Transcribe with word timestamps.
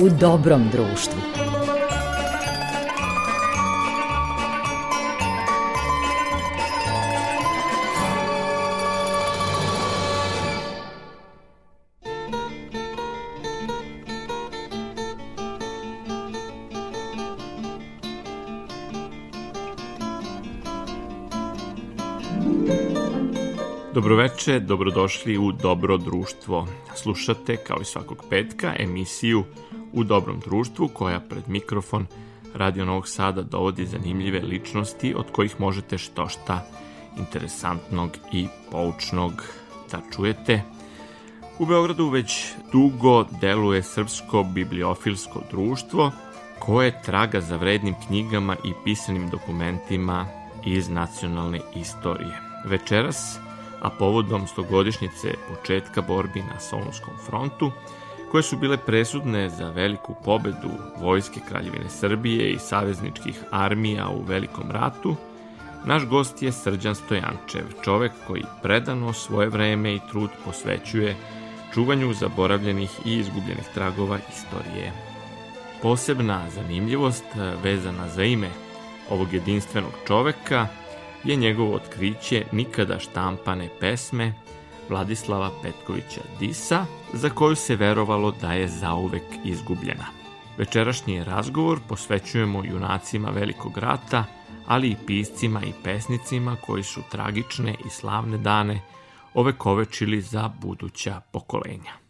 u 0.00 0.08
dobrom 0.08 0.68
društvu. 0.72 1.33
Dobroveče, 24.14 24.60
dobrodošli 24.60 25.38
u 25.38 25.52
Dobro 25.52 25.96
društvo. 25.96 26.68
Slušate, 26.94 27.56
kao 27.56 27.76
i 27.80 27.84
svakog 27.84 28.24
petka, 28.30 28.74
emisiju 28.78 29.44
U 29.92 30.04
dobrom 30.04 30.40
društvu 30.40 30.88
koja 30.88 31.20
pred 31.20 31.48
mikrofon 31.48 32.06
Radio 32.54 32.84
Novog 32.84 33.08
Sada 33.08 33.42
dovodi 33.42 33.86
zanimljive 33.86 34.40
ličnosti 34.40 35.14
od 35.16 35.30
kojih 35.32 35.60
možete 35.60 35.98
što 35.98 36.28
šta 36.28 36.66
interesantnog 37.18 38.10
i 38.32 38.46
poučnog 38.70 39.32
da 39.92 40.00
čujete. 40.16 40.62
U 41.58 41.66
Beogradu 41.66 42.08
već 42.08 42.46
dugo 42.72 43.24
deluje 43.40 43.82
Srpsko 43.82 44.42
bibliofilsko 44.42 45.42
društvo 45.50 46.12
koje 46.58 47.02
traga 47.02 47.40
za 47.40 47.56
vrednim 47.56 47.94
knjigama 48.06 48.56
i 48.64 48.72
pisanim 48.84 49.30
dokumentima 49.30 50.26
iz 50.64 50.88
nacionalne 50.88 51.60
istorije. 51.76 52.40
Večeras 52.64 53.43
a 53.84 53.90
povodom 53.90 54.46
stogodišnjice 54.46 55.34
početka 55.48 56.02
borbi 56.02 56.42
na 56.42 56.60
Solunskom 56.60 57.14
frontu, 57.26 57.72
koje 58.30 58.42
su 58.42 58.56
bile 58.56 58.76
presudne 58.76 59.48
za 59.48 59.70
veliku 59.70 60.14
pobedu 60.24 60.70
Vojske 61.00 61.40
Kraljevine 61.48 61.88
Srbije 61.88 62.50
i 62.50 62.58
savezničkih 62.58 63.44
armija 63.50 64.08
u 64.08 64.22
Velikom 64.22 64.70
ratu, 64.70 65.16
naš 65.84 66.06
gost 66.06 66.42
je 66.42 66.52
Srđan 66.52 66.94
Stojančev, 66.94 67.64
čovek 67.82 68.12
koji 68.26 68.44
predano 68.62 69.12
svoje 69.12 69.48
vreme 69.48 69.94
i 69.94 70.00
trud 70.10 70.30
posvećuje 70.44 71.16
čuvanju 71.74 72.14
zaboravljenih 72.14 72.90
i 73.04 73.14
izgubljenih 73.14 73.68
tragova 73.74 74.18
istorije. 74.32 74.92
Posebna 75.82 76.50
zanimljivost 76.50 77.24
vezana 77.62 78.08
za 78.08 78.22
ime 78.22 78.50
ovog 79.10 79.32
jedinstvenog 79.32 79.92
čoveka– 80.06 80.66
je 81.24 81.36
njegovo 81.36 81.74
otkriće 81.74 82.44
nikada 82.52 82.98
štampane 82.98 83.68
pesme 83.80 84.32
Vladislava 84.88 85.50
Petkovića 85.62 86.20
Disa, 86.40 86.86
za 87.12 87.30
koju 87.30 87.56
se 87.56 87.76
verovalo 87.76 88.30
da 88.40 88.52
je 88.52 88.68
zauvek 88.68 89.22
izgubljena. 89.44 90.06
Večerašnji 90.58 91.24
razgovor 91.24 91.78
posvećujemo 91.88 92.64
junacima 92.64 93.30
Velikog 93.30 93.78
rata, 93.78 94.24
ali 94.66 94.88
i 94.88 94.96
piscima 95.06 95.62
i 95.62 95.72
pesnicima 95.84 96.56
koji 96.66 96.82
su 96.82 97.00
tragične 97.10 97.74
i 97.86 97.90
slavne 97.90 98.38
dane 98.38 98.80
ovekovečili 99.34 100.20
za 100.20 100.50
buduća 100.60 101.20
pokolenja. 101.32 102.03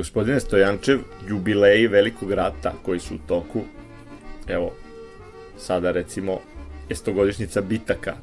Gospodine 0.00 0.40
Stojančev, 0.40 0.98
jubileji 1.28 1.86
velikog 1.86 2.32
rata 2.32 2.72
koji 2.82 3.00
su 3.00 3.14
u 3.14 3.18
toku, 3.28 3.60
evo, 4.48 4.72
sada 5.58 5.90
recimo 5.90 6.38
je 6.88 6.96
stogodišnjica 6.96 7.60
bitaka 7.60 8.14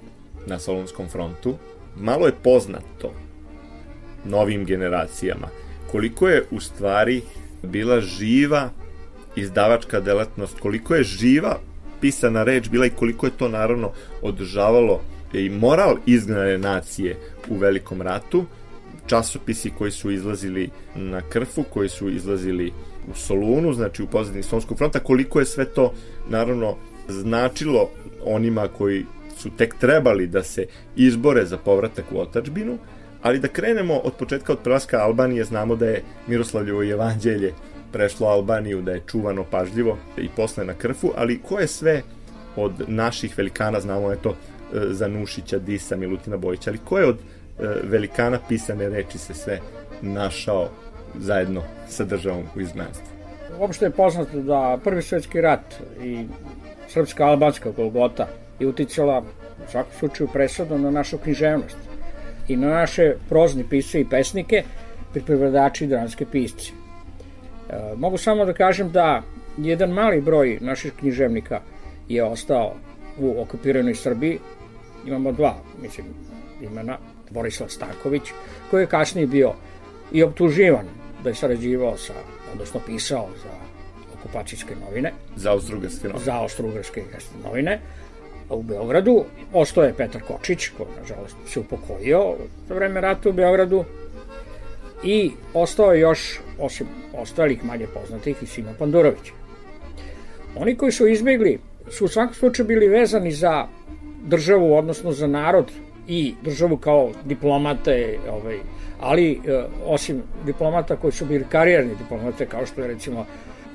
na 0.46 0.60
Solunskom 0.60 1.10
frontu, 1.10 1.58
malo 1.96 2.26
je 2.26 2.34
poznato 2.44 3.14
novim 4.26 4.66
generacijama 4.66 5.48
koliko 5.92 6.28
je 6.28 6.44
u 6.52 6.60
stvari 6.60 7.22
bila 7.64 8.02
živa 8.02 8.70
izdavačka 9.36 10.00
delatnost, 10.00 10.60
koliko 10.60 10.96
je 10.96 11.04
živa 11.04 11.60
pisana 12.02 12.44
reč 12.44 12.70
bila 12.70 12.86
i 12.86 12.96
koliko 13.00 13.26
je 13.26 13.38
to 13.38 13.50
naravno 13.50 13.92
održavalo 14.22 15.02
i 15.34 15.50
moral 15.50 15.98
izgnane 16.06 16.58
nacije 16.58 17.18
u 17.50 17.58
velikom 17.58 18.02
ratu 18.02 18.46
časopisi 19.08 19.72
koji 19.78 19.92
su 19.92 20.12
izlazili 20.12 20.70
na 20.96 21.22
Krfu, 21.30 21.64
koji 21.64 21.90
su 21.90 22.10
izlazili 22.10 22.72
u 23.12 23.16
Solunu, 23.16 23.74
znači 23.74 24.04
u 24.04 24.08
pozadini 24.08 24.44
Solunskog 24.44 24.78
fronta, 24.78 25.00
koliko 25.00 25.40
je 25.40 25.46
sve 25.46 25.66
to 25.66 25.94
naravno 26.30 26.76
značilo 27.08 27.90
onima 28.26 28.68
koji 28.68 29.06
su 29.38 29.50
tek 29.58 29.76
trebali 29.80 30.28
da 30.28 30.44
se 30.44 30.66
izbore 30.96 31.46
za 31.46 31.58
povratak 31.58 32.06
u 32.12 32.20
otačbinu, 32.20 32.78
ali 33.22 33.40
da 33.40 33.48
krenemo 33.48 33.94
od 33.94 34.14
početka 34.14 34.54
od 34.54 34.60
prelaska 34.64 34.98
Albanije, 34.98 35.44
znamo 35.44 35.76
da 35.76 35.86
je 35.86 36.04
Miroslavljevo 36.28 36.84
evanđelje 36.84 37.54
prešlo 37.92 38.28
Albaniju, 38.28 38.82
da 38.82 38.92
je 38.92 39.04
čuvano 39.08 39.44
pažljivo 39.44 39.98
i 40.18 40.30
posle 40.36 40.66
na 40.66 40.74
Krfu, 40.74 41.12
ali 41.16 41.40
ko 41.42 41.60
je 41.60 41.68
sve 41.68 42.02
od 42.56 42.72
naših 42.88 43.38
velikana, 43.38 43.80
znamo 43.80 44.12
je 44.12 44.18
to 44.18 44.30
e, 44.30 44.36
Zanušića, 44.90 45.60
Disa, 45.60 45.96
Milutina 45.96 46.38
Bojića, 46.38 46.70
ali 46.70 46.80
ko 46.86 46.98
je 46.98 47.06
od 47.06 47.18
velikana 47.84 48.40
pisane 48.50 48.90
reči 48.90 49.18
se 49.18 49.34
sve 49.34 49.60
našao 50.02 50.70
zajedno 51.16 51.64
sa 51.88 52.04
državom 52.04 52.44
u 52.56 52.62
izgnanstvu. 52.62 53.08
Uopšte 53.60 53.86
je 53.86 53.92
poznato 53.92 54.42
da 54.42 54.80
prvi 54.84 55.02
svetski 55.02 55.42
rat 55.42 55.76
i 56.04 56.26
srpska 56.88 57.26
albanska 57.26 57.72
Golgota 57.72 58.28
je 58.60 58.68
uticala 58.68 59.24
u 59.68 59.72
svakom 59.72 59.92
slučaju 60.00 60.30
presudno 60.34 60.78
na 60.78 60.92
našu 60.92 61.18
književnost 61.18 61.78
i 62.48 62.56
na 62.56 62.68
naše 62.68 63.16
prozni 63.30 63.64
pisce 63.70 64.02
i 64.02 64.10
pesnike, 64.10 64.64
priprevadači 65.14 65.86
i 65.86 65.88
dranske 65.88 66.26
pisce. 66.26 66.72
E, 66.72 67.96
mogu 67.96 68.18
samo 68.18 68.46
da 68.46 68.54
kažem 68.54 68.92
da 68.92 69.22
jedan 69.58 69.90
mali 69.90 70.22
broj 70.22 70.58
naših 70.62 70.94
književnika 70.94 71.62
je 72.10 72.24
ostao 72.24 72.74
u 73.20 73.42
okupiranoj 73.42 73.96
Srbiji. 73.96 74.40
Imamo 75.06 75.32
dva, 75.32 75.56
mislim, 75.82 76.06
imena, 76.62 76.98
Borislav 77.38 77.70
Stanković, 77.70 78.32
koji 78.72 78.84
je 78.84 78.88
kasnije 78.88 79.28
bio 79.28 79.54
i 80.12 80.24
optuživan 80.24 80.86
da 81.24 81.30
je 81.30 81.36
sarađivao 81.36 81.98
sa, 81.98 82.14
odnosno 82.54 82.80
pisao 82.86 83.28
za 83.44 83.54
okupacijske 84.14 84.76
novine. 84.76 85.14
Za 85.36 85.52
austrougarske 85.52 86.08
novine. 86.08 86.26
Za 86.26 86.36
austrougarske 86.42 87.04
novine 87.44 87.80
u 88.50 88.62
Beogradu. 88.64 89.24
Ostao 89.54 89.84
je 89.84 89.94
Petar 89.94 90.22
Kočić, 90.22 90.70
koji 90.78 90.90
nažalost 91.00 91.36
se 91.48 91.60
upokojio 91.60 92.36
za 92.68 92.76
vreme 92.76 93.02
rata 93.02 93.30
u 93.30 93.34
Beogradu. 93.34 93.84
I 95.04 95.32
ostao 95.54 95.94
je 95.94 96.00
još, 96.00 96.40
osim 96.60 96.88
ostalih 97.14 97.66
manje 97.66 97.88
poznatih, 97.94 98.44
i 98.44 98.46
Sima 98.46 98.74
Pandurović. 98.80 99.32
Oni 100.56 100.76
koji 100.78 100.92
su 100.92 101.08
izbegli 101.08 101.60
su 101.90 102.06
u 102.06 102.08
svakom 102.08 102.34
slučaju 102.34 102.68
bili 102.68 102.88
vezani 102.88 103.32
za 103.32 103.68
državu, 104.24 104.74
odnosno 104.78 105.12
za 105.12 105.28
narod 105.28 105.72
i 106.08 106.34
državu 106.42 106.78
kao 106.78 107.12
diplomate, 107.26 108.20
ovaj, 108.32 108.60
ali 109.00 109.32
e, 109.32 109.64
osim 109.86 110.22
diplomata 110.46 110.96
koji 110.96 111.12
su 111.12 111.26
bili 111.26 111.46
karijerni 111.50 111.96
diplomate, 111.96 112.46
kao 112.46 112.66
što 112.66 112.82
je 112.82 112.88
recimo 112.88 113.26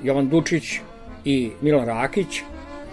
Jovan 0.03 0.29
Dučić 0.29 0.79
i 1.25 1.51
Milan 1.61 1.85
Rakić, 1.85 2.41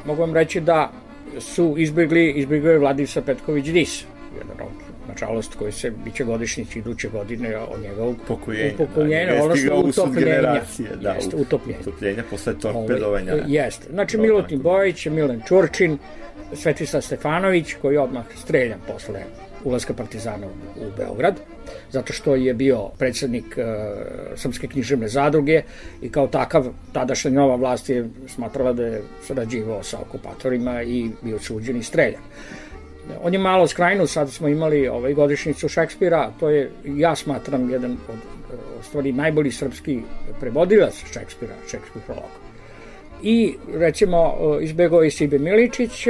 mogu 0.06 0.20
vam 0.20 0.34
reći 0.34 0.60
da 0.60 0.90
su 1.38 1.74
izbjegli, 1.78 2.30
izbjegli 2.30 2.78
Vladisa 2.78 3.22
Petković 3.22 3.66
Dis, 3.66 4.04
jedan 4.38 4.66
od 4.66 4.89
nažalost, 5.10 5.54
koji 5.54 5.72
se 5.72 5.90
biće 5.90 6.24
godišnjić 6.24 6.76
iduće 6.76 7.08
godine 7.08 7.58
od 7.58 7.80
njega 7.82 8.04
upokojenja, 8.04 8.74
upokojenja 8.74 9.34
da, 9.34 9.42
odnosno 9.42 9.80
utopljenja. 9.80 10.62
Da, 11.00 11.12
jeste, 11.12 11.36
utopljenja. 11.36 11.80
Utopljenja 11.80 12.22
posle 12.30 12.58
torpedovanja. 12.58 13.32
Ovaj, 13.32 13.44
jeste. 13.46 13.86
Znači, 13.90 14.18
Milutin 14.18 14.62
Bojić, 14.62 15.06
Milan 15.06 15.42
Čurčin, 15.48 15.98
Svetislav 16.52 17.02
Stefanović, 17.02 17.74
koji 17.82 17.94
je 17.94 18.00
odmah 18.00 18.24
streljan 18.36 18.78
posle 18.86 19.20
ulaska 19.64 19.94
Partizana 19.94 20.46
u, 20.46 20.86
u 20.86 20.90
Beograd, 20.96 21.34
zato 21.90 22.12
što 22.12 22.34
je 22.34 22.54
bio 22.54 22.88
predsednik 22.98 23.58
e, 23.58 23.64
Srpske 24.36 24.66
književne 24.66 25.08
zadruge 25.08 25.62
i 26.02 26.10
kao 26.10 26.26
takav 26.26 26.66
tadašnja 26.92 27.30
nova 27.30 27.56
vlast 27.56 27.88
je 27.88 28.08
smatrala 28.28 28.72
da 28.72 28.86
je 28.86 29.02
sarađivao 29.26 29.82
sa 29.82 29.98
okupatorima 30.00 30.82
i 30.82 31.10
bio 31.22 31.38
suđen 31.38 31.76
i 31.76 31.82
streljan. 31.82 32.22
On 33.22 33.32
je 33.32 33.38
malo 33.38 33.66
skrajnu, 33.66 34.06
sad 34.06 34.30
smo 34.30 34.48
imali 34.48 34.88
ovaj 34.88 35.14
godišnjicu 35.14 35.68
Šekspira, 35.68 36.30
to 36.40 36.50
je, 36.50 36.70
ja 36.84 37.16
smatram, 37.16 37.70
jedan 37.70 37.92
od, 38.08 38.18
od 38.78 38.84
stvari 38.84 39.12
najbolji 39.12 39.52
srpski 39.52 40.00
prevodilac 40.40 41.04
Šekspira, 41.12 41.54
Šekspir 41.70 42.02
prolog. 42.06 42.30
I, 43.22 43.54
recimo, 43.74 44.36
izbegao 44.60 45.02
je 45.02 45.10
Sibe 45.10 45.38
Miličić, 45.38 46.06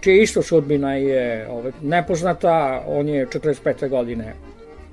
čija 0.00 0.22
isto 0.22 0.42
sudbina 0.42 0.94
je 0.94 1.48
ovaj, 1.50 1.72
nepoznata, 1.82 2.84
on 2.86 3.08
je 3.08 3.26
45. 3.26 3.88
godine 3.88 4.34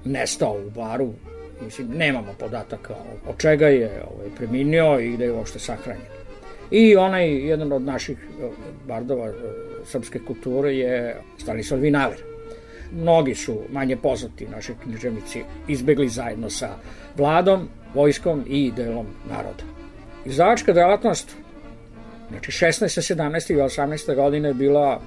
nestao 0.06 0.58
u 0.68 0.70
baru, 0.70 1.14
mislim, 1.62 1.88
nemamo 1.88 2.34
podataka 2.40 2.96
od 3.28 3.38
čega 3.38 3.68
je 3.68 4.04
ovaj, 4.16 4.28
preminio 4.38 5.00
i 5.00 5.18
da 5.18 5.24
je 5.24 5.32
uopšte 5.32 5.60
sahranjen. 5.60 6.19
I 6.72 6.96
onaj, 6.96 7.48
jedan 7.48 7.72
od 7.72 7.82
naših 7.82 8.18
bardova 8.88 9.32
srpske 9.86 10.20
kulture 10.20 10.74
je 10.76 11.22
Stanislav 11.38 11.80
Vinaver. 11.80 12.18
Mnogi 12.92 13.36
su 13.36 13.62
manje 13.72 13.98
poznati 13.98 14.48
naši 14.48 14.74
književnici 14.84 15.44
izbegli 15.68 16.10
zajedno 16.10 16.50
sa 16.50 16.70
vladom, 17.18 17.68
vojskom 17.94 18.44
i 18.48 18.72
delom 18.72 19.06
naroda. 19.30 19.64
Izdavačka 20.26 20.74
delatnost 20.74 21.36
Znači 22.30 22.52
16. 22.52 23.16
17. 23.16 23.54
i 23.54 23.56
18. 23.56 24.16
godine 24.16 24.48
je 24.48 24.54
bila 24.54 25.02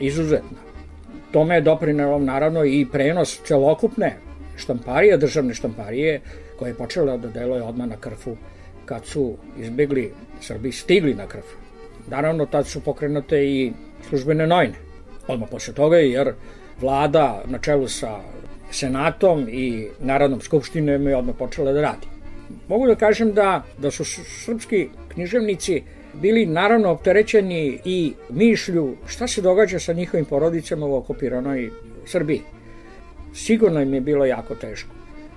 izuzetna. 0.00 0.58
Tome 1.32 1.54
je 1.54 1.60
doprinelo 1.60 2.18
naravno 2.18 2.64
i 2.64 2.86
prenos 2.92 3.40
celokupne 3.44 4.16
štamparije, 4.56 5.16
državne 5.16 5.54
štamparije, 5.54 6.20
koja 6.58 6.68
je 6.68 6.74
počela 6.74 7.16
da 7.16 7.28
deluje 7.28 7.62
odmah 7.62 7.88
na 7.88 7.96
krfu 7.96 8.36
kad 8.84 9.06
su 9.06 9.36
izbegli 9.58 10.12
Srbi 10.40 10.72
stigli 10.72 11.14
na 11.14 11.26
krfu. 11.26 11.56
Naravno, 12.08 12.46
tad 12.46 12.66
su 12.66 12.80
pokrenute 12.80 13.44
i 13.44 13.72
službene 14.08 14.46
nojne. 14.46 14.74
Odmah 15.28 15.48
posle 15.50 15.74
toga, 15.74 15.96
jer 15.96 16.34
vlada 16.80 17.42
na 17.46 17.58
čelu 17.58 17.88
sa 17.88 18.20
senatom 18.70 19.48
i 19.48 19.88
Narodnom 20.00 20.40
skupštinom 20.40 21.06
je 21.06 21.16
odmah 21.16 21.36
počela 21.38 21.72
da 21.72 21.80
radi. 21.80 22.06
Mogu 22.68 22.86
da 22.86 22.94
kažem 22.94 23.32
da, 23.32 23.62
da 23.78 23.90
su 23.90 24.04
srpski 24.04 24.88
književnici 25.08 25.82
bili 26.14 26.46
naravno 26.46 26.90
opterećeni 26.90 27.78
i 27.84 28.12
mišlju 28.30 28.96
šta 29.06 29.26
se 29.26 29.42
događa 29.42 29.78
sa 29.78 29.92
njihovim 29.92 30.24
porodicama 30.24 30.86
u 30.86 30.96
okupiranoj 30.96 31.70
Srbiji. 32.06 32.42
Sigurno 33.34 33.80
im 33.80 33.94
je 33.94 34.00
bilo 34.00 34.24
jako 34.24 34.54
teško. 34.54 34.93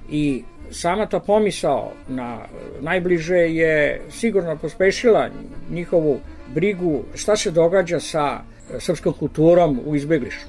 I 0.10 0.44
sama 0.72 1.06
ta 1.06 1.20
pomisao 1.20 1.92
na 2.08 2.40
najbliže 2.82 3.38
je 3.38 4.02
sigurno 4.10 4.58
pospešila 4.58 5.30
njihovu 5.72 6.20
brigu 6.54 7.04
šta 7.16 7.36
se 7.36 7.52
događa 7.52 8.00
sa 8.00 8.40
srpskom 8.80 9.14
kulturom 9.14 9.80
u 9.86 9.96
izbeglišu. 9.96 10.48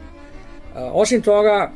Osim 0.75 1.23
toga, 1.23 1.71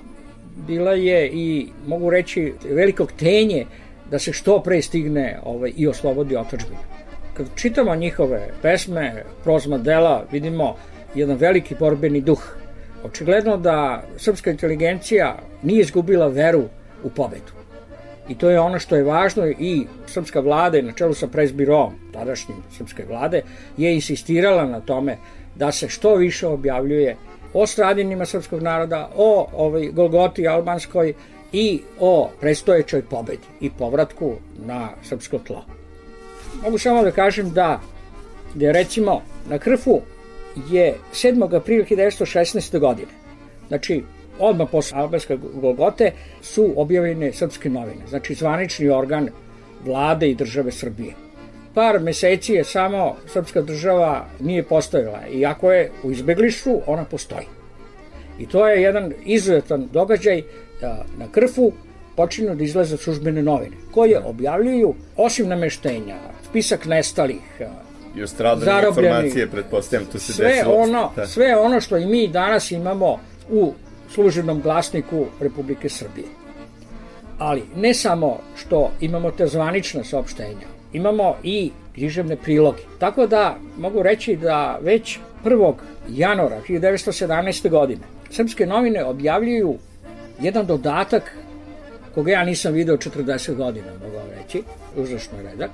bila 0.67 0.93
je 0.93 1.31
i, 1.33 1.69
mogu 1.87 2.11
reći, 2.11 2.53
velikog 2.65 3.13
tenje 3.13 3.67
da 4.11 4.19
se 4.19 4.33
što 4.33 4.63
pre 4.63 4.83
stigne 4.83 5.39
ovaj, 5.45 5.73
i 5.77 5.89
oslobodi 5.89 6.37
otačbina. 6.37 6.81
Kad 7.35 7.47
čitamo 7.55 7.95
njihove 7.95 8.49
pesme, 8.63 9.25
prozma 9.45 9.79
dela, 9.79 10.25
vidimo 10.33 10.77
jedan 11.15 11.37
veliki 11.37 11.75
borbeni 11.79 12.21
duh. 12.21 12.57
Očigledno 13.05 13.57
da 13.57 14.03
srpska 14.17 14.51
inteligencija 14.51 15.39
nije 15.63 15.81
izgubila 15.81 16.27
veru 16.27 16.65
u 17.05 17.11
pobedu. 17.11 17.62
I 18.33 18.35
to 18.35 18.51
je 18.51 18.61
ono 18.61 18.79
što 18.79 18.97
je 18.97 19.03
važno 19.05 19.47
i 19.47 19.87
srpska 20.07 20.41
vlada 20.41 20.81
na 20.83 20.93
čelu 20.93 21.15
sa 21.15 21.27
presbirom, 21.27 21.93
tadašnjim 22.13 22.63
srpske 22.77 23.05
vlade, 23.09 23.43
je 23.77 23.95
insistirala 23.95 24.65
na 24.67 24.81
tome 24.81 25.17
da 25.55 25.73
se 25.73 25.89
što 25.89 26.15
više 26.15 26.47
objavljuje 26.47 27.17
o 27.53 27.67
stradinima 27.67 28.27
srpskog 28.27 28.63
naroda, 28.63 29.11
o 29.17 29.49
ovaj, 29.53 29.91
Golgoti 29.93 30.49
albanskoj 30.49 31.13
i 31.53 31.81
o 32.01 32.31
prestojećoj 32.41 33.03
pobedi 33.03 33.53
i 33.61 33.71
povratku 33.71 34.33
na 34.67 34.89
srpsko 35.03 35.39
tlo. 35.39 35.65
Mogu 36.63 36.79
samo 36.79 37.03
da 37.03 37.11
kažem 37.11 37.51
da, 37.51 37.81
da 38.55 38.73
recimo 38.73 39.21
na 39.49 39.59
Krfu 39.59 40.01
je 40.71 40.95
7. 41.13 41.57
aprila 41.57 41.85
1916. 41.85 42.79
godine, 42.79 43.13
znači 43.69 44.03
odmah 44.39 44.69
posle 44.71 44.99
albanske 44.99 45.37
Golgote 45.55 46.13
su 46.43 46.73
objavljene 46.77 47.33
srpske 47.33 47.71
novine, 47.71 48.07
znači 48.09 48.35
zvanični 48.35 48.89
organ 48.89 49.29
vlade 49.85 50.31
i 50.31 50.35
države 50.35 50.73
Srbije. 50.73 51.15
Par 51.75 52.01
meseci 52.01 52.53
je 52.53 52.65
samo 52.65 53.17
srpska 53.27 53.63
država 53.63 54.27
nije 54.41 54.63
postojala 54.63 55.21
i 55.33 55.47
ako 55.47 55.73
je 55.73 55.91
u 56.03 56.11
izbeglištvu, 56.11 56.83
ona 56.87 57.05
postoji. 57.05 57.47
I 58.39 58.47
to 58.47 58.69
je 58.69 58.83
jedan 58.83 59.13
izuzetan 59.25 59.89
događaj 59.93 60.43
da 60.81 61.05
na 61.19 61.27
Krfu 61.33 61.73
počinu 62.17 62.55
da 62.55 62.65
izlaze 62.65 62.97
službene 62.97 63.43
novine, 63.43 63.77
koje 63.91 64.21
objavljuju, 64.25 64.95
osim 65.17 65.49
nameštenja, 65.49 66.17
spisak 66.51 66.85
nestalih, 66.85 67.41
I 68.17 68.23
ostradane 68.23 68.89
informacije, 68.89 69.47
pretpostavljam, 69.47 70.11
tu 70.13 70.19
se 70.19 70.33
sve 70.33 70.49
desilo. 70.49 70.75
Ono, 70.75 71.11
da. 71.17 71.27
Sve 71.27 71.57
ono 71.57 71.81
što 71.81 71.97
i 71.97 72.07
mi 72.07 72.29
danas 72.29 72.71
imamo 72.71 73.19
u 73.51 73.73
službenom 74.15 74.61
glasniku 74.61 75.27
Republike 75.41 75.89
Srbije. 75.89 76.27
Ali 77.39 77.63
ne 77.77 77.95
samo 77.95 78.39
što 78.57 78.91
imamo 79.01 79.31
te 79.31 79.47
zvanične 79.47 80.05
saopštenja, 80.05 80.67
imamo 80.93 81.37
i 81.43 81.71
književne 81.95 82.37
priloge. 82.37 82.83
Tako 82.99 83.27
da 83.27 83.57
mogu 83.79 84.03
reći 84.03 84.37
da 84.37 84.79
već 84.83 85.19
1. 85.45 85.75
januara 86.09 86.61
1917. 86.69 87.71
godine 87.71 88.03
srpske 88.31 88.67
novine 88.67 89.05
objavljuju 89.05 89.79
jedan 90.41 90.67
dodatak 90.67 91.37
koga 92.15 92.33
ja 92.33 92.45
nisam 92.45 92.73
video 92.73 92.97
40 92.97 93.55
godina, 93.55 93.87
mogu 94.05 94.17
vam 94.17 94.27
reći, 94.43 94.63
užasno 94.97 95.39
redak, 95.43 95.71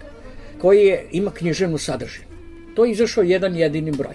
koji 0.61 0.87
je, 0.87 1.07
ima 1.13 1.31
književnu 1.31 1.79
sadržinu. 1.79 2.27
To 2.75 2.85
je 2.85 2.91
izašao 2.91 3.23
jedan 3.23 3.57
jedini 3.57 3.93
broj. 3.93 4.15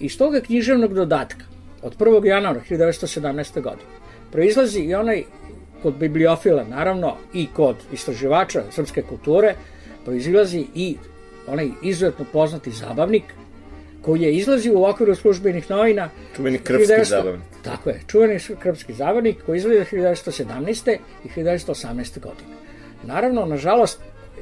Iz 0.00 0.18
toga 0.18 0.40
književnog 0.40 0.94
dodatka, 0.94 1.44
od 1.82 1.98
1. 1.98 2.26
januara 2.26 2.60
1917. 2.70 3.60
godine, 3.60 3.88
proizlazi 4.32 4.80
i 4.80 4.94
onaj 4.94 5.24
kod 5.82 5.94
bibliofila, 5.94 6.64
naravno, 6.64 7.16
i 7.34 7.48
kod 7.54 7.76
istraživača 7.92 8.62
srpske 8.70 9.02
kulture, 9.02 9.54
proizilazi 10.04 10.66
i 10.74 10.96
onaj 11.46 11.70
izuzetno 11.82 12.24
poznati 12.32 12.70
zabavnik, 12.70 13.24
koji 14.02 14.22
je 14.22 14.34
izlazio 14.34 14.78
u 14.78 14.84
okviru 14.84 15.14
službenih 15.14 15.70
novina. 15.70 16.10
Čuveni 16.36 16.58
krpski 16.58 16.92
1900, 16.92 17.04
zabavnik. 17.04 17.42
Tako 17.62 17.90
je, 17.90 18.00
čuveni 18.06 18.38
krpski 18.58 18.92
zabavnik 18.92 19.42
koji 19.46 19.56
izlazio 19.56 19.84
1917. 19.84 20.96
i 21.24 21.28
1918. 21.28 22.20
godine. 22.20 22.56
Naravno, 23.04 23.44
nažalost, 23.46 24.00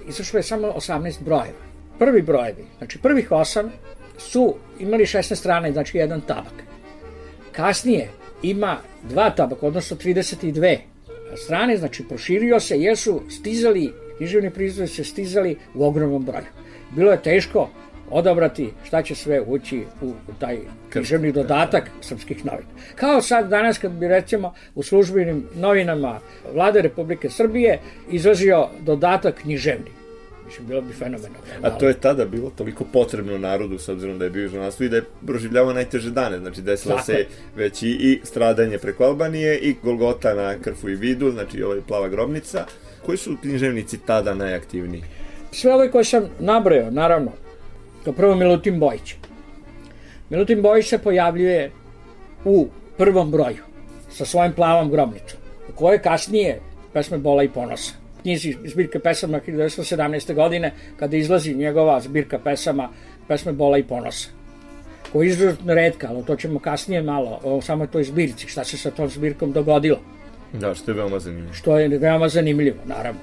izašlo 0.09 0.39
je 0.39 0.43
samo 0.43 0.69
18 0.69 1.23
brojeva. 1.23 1.71
Prvi 1.99 2.23
brojevi, 2.23 2.65
znači 2.79 2.99
prvih 2.99 3.33
osam, 3.33 3.73
su 4.19 4.55
imali 4.79 5.05
16 5.05 5.35
strana, 5.35 5.73
znači 5.73 5.99
jedan 5.99 6.21
tabak. 6.21 6.70
Kasnije 7.61 8.09
ima 8.43 8.77
dva 9.03 9.31
tabaka, 9.31 9.67
odnosno 9.67 9.97
32 9.97 10.79
strane, 11.37 11.77
znači 11.77 12.05
proširio 12.09 12.61
se 12.61 12.81
jer 12.81 12.97
su 12.97 13.23
stizali, 13.31 13.93
književni 14.17 14.51
prizvoj 14.51 14.87
se 14.87 15.05
stizali 15.05 15.57
u 15.75 15.85
ogromnom 15.85 16.25
broju. 16.25 16.45
bilo 16.91 17.11
je 17.13 17.23
teško 17.23 17.69
odabrati 18.11 18.71
šta 18.85 19.03
će 19.03 19.15
sve 19.15 19.41
ući 19.41 19.83
u, 20.03 20.07
u 20.07 20.33
taj 20.39 20.59
književni 20.91 21.33
dodatak 21.33 21.91
srpskih 22.01 22.45
novina. 22.47 22.69
Kao 22.95 23.23
sad 23.23 23.49
danas 23.49 23.79
kad 23.79 23.93
bi 23.93 24.09
recimo 24.09 24.55
u 24.75 24.83
službenim 24.83 25.47
novinama 25.55 26.21
vlade 26.55 26.83
Republike 26.83 27.31
Srbije 27.31 27.79
izlazio 28.11 28.69
dodatak 28.81 29.35
književni. 29.35 30.00
Mislim, 30.51 30.67
bilo 30.67 30.81
bi 30.81 30.93
fenomenalno. 30.93 31.39
A 31.63 31.71
to 31.71 31.89
je 31.89 31.95
tada 31.95 32.25
bilo 32.25 32.51
toliko 32.51 32.85
potrebno 32.93 33.39
narodu, 33.39 33.79
s 33.79 33.89
obzirom 33.89 34.19
da 34.19 34.25
je 34.25 34.31
bio 34.31 34.49
žurnalstvo 34.49 34.87
i 34.87 34.89
da 34.89 34.97
je 34.97 35.05
proživljavao 35.27 35.73
najteže 35.73 36.11
dane. 36.11 36.39
Znači, 36.39 36.63
desilo 36.63 36.95
Tako 36.95 37.07
se 37.07 37.27
već 37.57 37.83
i, 37.83 37.87
i 37.91 38.21
stradanje 38.25 38.79
preko 38.79 39.05
Albanije 39.05 39.59
i 39.59 39.75
Golgota 39.83 40.35
na 40.35 40.59
Krfu 40.63 40.89
i 40.89 40.95
Vidu, 40.95 41.31
znači 41.31 41.63
ovaj 41.63 41.81
plava 41.89 42.09
grobnica. 42.09 42.65
Koji 43.07 43.19
su 43.19 43.37
književnici 43.43 43.99
tada 44.07 44.35
najaktivniji? 44.35 45.03
Sve 45.53 45.75
ove 45.75 45.91
koje 45.91 46.05
sam 46.05 46.25
nabrojao, 46.41 46.91
naravno, 46.91 47.33
kao 48.05 48.13
prvo 48.13 48.35
Milutin 48.35 48.81
Bojić. 48.81 49.15
Milutin 50.31 50.63
Bojić 50.63 50.89
se 50.89 50.99
pojavljuje 50.99 51.71
u 52.45 52.69
prvom 52.99 53.31
broju 53.31 53.63
sa 54.11 54.25
svojim 54.25 54.53
plavom 54.53 54.91
grobnicom, 54.91 55.39
u 55.69 55.73
kojoj 55.73 56.03
kasnije 56.03 56.61
pesme 56.93 57.19
Bola 57.19 57.43
i 57.43 57.49
ponosa. 57.49 58.00
Knjizi 58.23 58.57
zbirke 58.65 58.99
pesama 58.99 59.41
1917. 59.47 60.35
godine, 60.35 60.73
kada 60.97 61.17
izlazi 61.17 61.55
njegova 61.55 62.01
zbirka 62.01 62.39
pesama, 62.39 62.89
pesme 63.29 63.53
Bola 63.53 63.79
i 63.79 63.83
ponosa 63.83 64.41
koja 65.13 65.25
je 65.25 65.29
izuzetno 65.29 65.75
redka, 65.75 66.09
ali 66.11 66.25
to 66.25 66.37
ćemo 66.37 66.59
kasnije 66.59 67.03
malo, 67.03 67.41
o 67.43 67.61
samoj 67.61 67.87
toj 67.87 68.05
zbirci, 68.05 68.49
šta 68.49 68.65
se 68.65 68.77
sa 68.77 68.91
tom 68.91 69.09
zbirkom 69.09 69.53
dogodilo 69.53 69.99
Da, 70.53 70.75
što 70.75 70.91
je 70.91 70.95
veoma 70.95 71.19
zanimljivo. 71.19 71.55
što 71.55 71.79
je 71.79 71.89
veoma 71.89 72.29
zanimljivo, 72.29 72.77
naravno. 72.87 73.21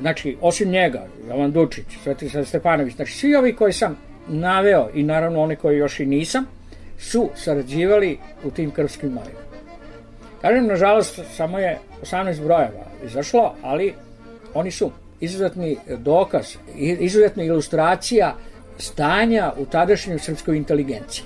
Znači, 0.00 0.36
osim 0.40 0.70
njega, 0.70 1.06
Jovan 1.28 1.52
Dučić, 1.52 1.84
Svetislav 2.02 2.44
Stefanović, 2.44 2.96
znači 2.96 3.12
svi 3.12 3.34
ovi 3.34 3.52
koji 3.56 3.72
sam 3.72 3.96
naveo 4.28 4.88
i 4.94 5.02
naravno 5.02 5.42
oni 5.42 5.56
koji 5.56 5.78
još 5.78 6.00
i 6.00 6.06
nisam, 6.06 6.44
su 6.98 7.30
sarađivali 7.34 8.18
u 8.44 8.50
tim 8.50 8.70
krvskim 8.70 9.08
novinama. 9.08 9.46
Kažem, 10.40 10.66
nažalost, 10.66 11.20
samo 11.36 11.58
je 11.58 11.78
18 12.02 12.44
brojeva 12.44 12.86
izašlo, 13.04 13.54
ali 13.62 13.94
oni 14.56 14.70
su 14.70 14.90
izuzetni 15.20 15.76
dokaz, 15.98 16.46
izuzetna 16.76 17.44
ilustracija 17.44 18.34
stanja 18.78 19.52
u 19.58 19.64
tadašnjoj 19.64 20.18
srpskoj 20.18 20.56
inteligenciji. 20.56 21.24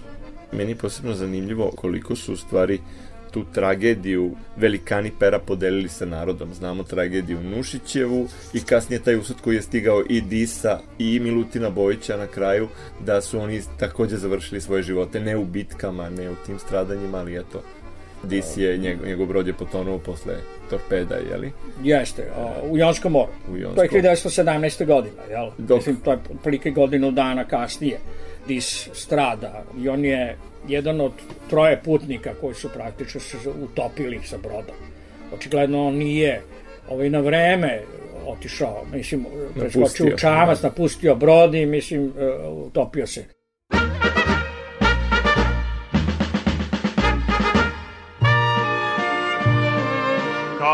Meni 0.52 0.70
je 0.70 0.76
posebno 0.76 1.14
zanimljivo 1.14 1.72
koliko 1.76 2.16
su 2.16 2.32
u 2.32 2.36
stvari 2.36 2.78
tu 3.30 3.44
tragediju 3.52 4.30
velikani 4.56 5.12
pera 5.18 5.38
podelili 5.38 5.88
sa 5.88 6.06
narodom. 6.06 6.54
Znamo 6.54 6.82
tragediju 6.82 7.42
Nušićevu 7.42 8.28
i 8.54 8.60
kasnije 8.60 9.02
taj 9.02 9.16
usud 9.16 9.36
koji 9.44 9.56
je 9.56 9.62
stigao 9.62 10.02
i 10.08 10.20
Disa 10.20 10.80
i 10.98 11.20
Milutina 11.20 11.70
Bojića 11.70 12.16
na 12.16 12.26
kraju, 12.26 12.68
da 13.06 13.20
su 13.20 13.40
oni 13.40 13.62
takođe 13.78 14.16
završili 14.16 14.60
svoje 14.60 14.82
živote, 14.82 15.20
ne 15.20 15.36
u 15.36 15.44
bitkama, 15.44 16.10
ne 16.10 16.30
u 16.30 16.34
tim 16.46 16.58
stradanjima, 16.58 17.18
ali 17.18 17.36
eto, 17.36 17.62
Dis 18.22 18.56
je, 18.56 18.78
njegov, 18.78 19.06
njegov 19.06 19.26
brod 19.26 19.46
je 19.46 19.52
potonuo 19.52 19.98
posle 19.98 20.34
torpeda, 20.70 21.14
jeli? 21.30 21.52
Jeste, 21.82 22.30
u 22.70 22.78
Jonskom 22.78 23.12
moru. 23.12 23.32
U 23.52 23.56
Jonskom. 23.56 23.88
To 23.88 23.96
je 23.96 24.02
1917. 24.02 24.86
godina, 24.86 25.22
jel? 25.30 25.50
Dok- 25.58 25.76
Mislim, 25.76 25.96
to 25.96 26.10
je 26.10 26.18
otprilike 26.30 26.70
godinu 26.70 27.10
dana 27.10 27.44
kasnije. 27.44 27.98
Dis 28.48 28.88
strada 28.92 29.64
i 29.78 29.88
on 29.88 30.04
je 30.04 30.36
jedan 30.68 31.00
od 31.00 31.12
troje 31.50 31.80
putnika 31.84 32.34
koji 32.34 32.54
su 32.54 32.68
praktično 32.68 33.20
se 33.20 33.36
utopili 33.62 34.20
sa 34.24 34.38
brodom. 34.38 34.74
Očigledno 35.34 35.86
on 35.86 35.94
nije 35.94 36.40
ovaj, 36.88 37.10
na 37.10 37.20
vreme 37.20 37.80
otišao, 38.26 38.84
mislim, 38.92 39.26
preskočio 39.54 40.06
u 40.06 40.18
čamac, 40.18 40.62
napustio 40.62 41.14
brod 41.14 41.54
i, 41.54 41.66
mislim, 41.66 42.12
e, 42.18 42.26
utopio 42.48 43.06
se. 43.06 43.24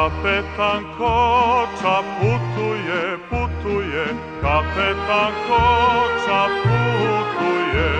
Kapetan 0.06 0.84
koča 0.98 1.96
putuje, 2.18 3.18
putuje, 3.30 4.04
kapetan 4.42 5.32
koča 5.48 6.42
putuje. 6.62 7.90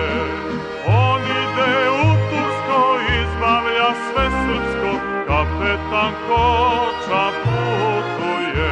On 0.87 1.21
ide 1.21 1.73
u 1.89 2.07
Tursko, 2.29 2.79
izbavlja 3.19 3.89
sve 4.07 4.25
srpsko, 4.39 4.91
kapetan 5.27 6.13
koča 6.27 7.23
putuje. 7.43 8.71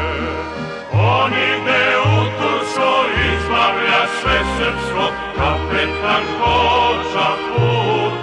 On 0.93 1.31
ide 1.33 1.83
u 2.07 2.17
Tursko, 2.39 2.91
izbavlja 3.33 4.01
sve 4.21 4.37
srpsko, 4.57 5.05
kapetan 5.37 6.23
koča 6.39 7.29
putuje. 7.47 8.14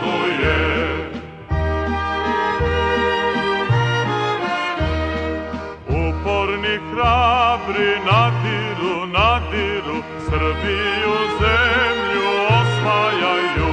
Srbiju 10.33 11.15
zemlju 11.41 12.29
osvajaju. 12.61 13.73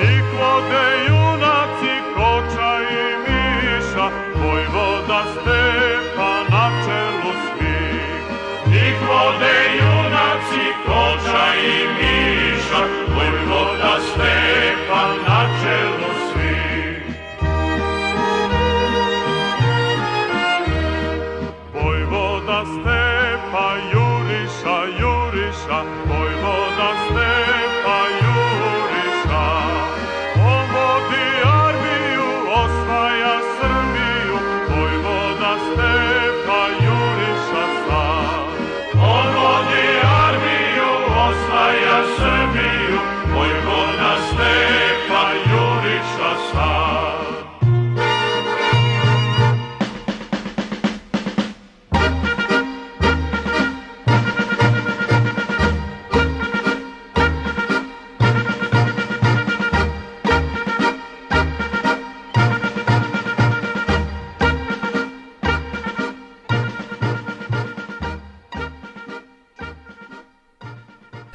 Njih 0.00 0.24
vode 0.38 0.86
junaci, 1.08 1.92
koča 2.14 2.70
i 2.90 3.04
miša, 3.24 4.06
vojvoda 4.34 5.22
Stepa 5.32 6.32
na 6.50 6.70
čelu 6.84 7.32
svih. 7.44 8.22
Njih 8.66 8.96
vode 9.08 9.56
junaci, 9.80 10.64
koča 10.86 11.44
i 11.56 11.86
miša, 11.98 12.82
vojvoda 13.14 13.94
Stepa 14.00 15.02
na 15.28 15.40
čelu 15.42 15.57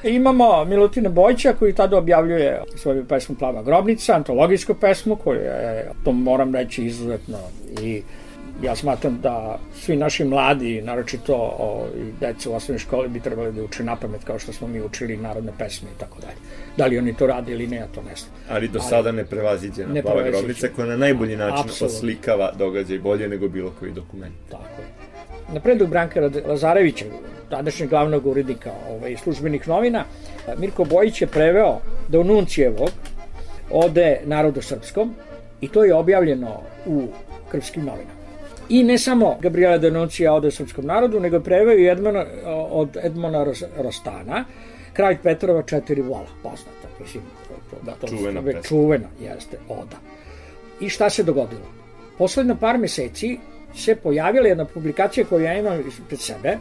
Imamo 0.03 0.65
Milutina 0.65 1.09
Bojića 1.09 1.53
koji 1.53 1.73
tada 1.73 1.97
objavljuje 1.97 2.61
svoju 2.75 3.05
pesmu 3.05 3.35
Plava 3.35 3.63
grobnica, 3.63 4.15
antologijsku 4.15 4.73
pesmu 4.73 5.15
koju 5.15 5.39
je, 5.39 5.91
to 6.03 6.11
moram 6.11 6.55
reći, 6.55 6.85
izuzetno 6.85 7.37
i 7.81 8.01
ja 8.63 8.75
smatram 8.75 9.19
da 9.21 9.59
svi 9.75 9.95
naši 9.95 10.23
mladi, 10.25 10.81
naročito 10.81 11.35
o, 11.35 11.85
i 11.97 12.11
deca 12.19 12.49
u 12.49 12.53
osnovnoj 12.53 12.79
školi 12.79 13.09
bi 13.09 13.19
trebali 13.19 13.51
da 13.51 13.63
uče 13.63 13.83
na 13.83 13.95
pamet 13.95 14.23
kao 14.23 14.39
što 14.39 14.53
smo 14.53 14.67
mi 14.67 14.81
učili 14.81 15.17
narodne 15.17 15.51
pesme 15.57 15.89
i 15.95 15.99
tako 15.99 16.19
dalje. 16.21 16.37
Da 16.77 16.85
li 16.85 16.97
oni 16.97 17.13
to 17.15 17.27
rade 17.27 17.51
ili 17.51 17.67
ne, 17.67 17.77
ja 17.77 17.87
to 17.87 18.01
ne 18.01 18.15
znam. 18.15 18.31
Ali 18.49 18.67
do 18.67 18.79
sada 18.79 19.11
ne 19.11 19.25
prevaziđena 19.25 19.93
Ne 19.93 20.01
plava 20.01 20.21
grobnica 20.21 20.67
koja 20.75 20.87
na 20.87 20.97
najbolji 20.97 21.35
način 21.35 21.65
Apsolutno. 21.69 21.97
oslikava 21.97 22.51
događaj 22.57 22.99
bolje 22.99 23.27
nego 23.27 23.47
bilo 23.47 23.71
koji 23.79 23.91
dokument. 23.91 24.35
Tako 24.49 24.81
je. 24.81 24.87
Na 25.53 25.59
predlog 25.59 25.89
Branka 25.89 26.29
Lazarevića, 26.45 27.05
tadašnjeg 27.53 27.89
glavnog 27.89 28.25
urednika 28.27 28.71
ovaj, 28.89 29.17
službenih 29.17 29.67
novina, 29.67 30.05
Mirko 30.57 30.85
Bojić 30.85 31.21
je 31.21 31.27
preveo 31.27 31.79
do 32.07 32.23
Nuncijevog 32.23 32.89
ode 33.71 34.21
narodu 34.25 34.61
srpskom 34.61 35.13
i 35.61 35.67
to 35.67 35.83
je 35.83 35.93
objavljeno 35.95 36.61
u 36.85 37.07
krvskim 37.51 37.85
novinama. 37.85 38.21
I 38.69 38.83
ne 38.83 38.97
samo 38.97 39.37
Gabriela 39.41 39.77
Denuncija 39.77 40.33
ode 40.33 40.51
srpskom 40.51 40.85
narodu, 40.85 41.19
nego 41.19 41.35
je 41.35 41.43
preveo 41.43 41.77
i 41.77 41.87
Edmona, 41.87 42.25
od 42.71 42.97
Edmona 43.03 43.43
Ros- 43.45 43.65
Rostana, 43.77 44.45
Kralj 44.93 45.17
Petrova 45.23 45.61
četiri 45.63 46.01
vola, 46.01 46.27
poznata, 46.43 46.87
mislim, 46.99 47.23
to, 47.47 47.75
to, 47.85 47.91
to, 48.01 48.07
Čuvena 48.07 48.41
pesma. 48.41 48.61
čuvena, 48.61 49.07
jeste, 49.21 49.57
oda. 49.69 49.97
I 50.79 50.89
šta 50.89 51.09
se 51.09 51.23
dogodilo? 51.23 51.69
Posledno 52.17 52.55
par 52.55 52.77
meseci 52.77 53.37
se 53.75 53.95
pojavila 53.95 54.47
jedna 54.47 54.65
publikacija 54.65 55.25
koju 55.25 55.43
ja 55.43 55.53
imam 55.59 55.83
pred 56.07 56.19
sebe, 56.19 56.57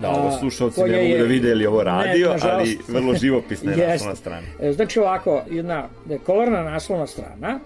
Da, 0.00 0.10
ovo 0.10 0.30
slušalci 0.32 0.80
ne 0.82 0.86
mogu 0.88 0.98
je- 1.04 1.18
da 1.18 1.24
vide 1.24 1.48
ili 1.48 1.66
ovo 1.66 1.82
radio, 1.84 2.26
Ne, 2.26 2.32
nažalost. 2.32 2.44
ali 2.60 2.78
vrlo 2.90 3.14
živopisna 3.14 3.72
je 3.72 3.86
naslovna 3.88 4.16
strana. 4.16 4.46
E, 4.60 4.72
Znači 4.72 5.00
ovako, 5.00 5.42
jedna 5.50 5.74
je 6.08 6.18
kolorna 6.18 6.62
naslovna 6.62 7.06
strana 7.06 7.60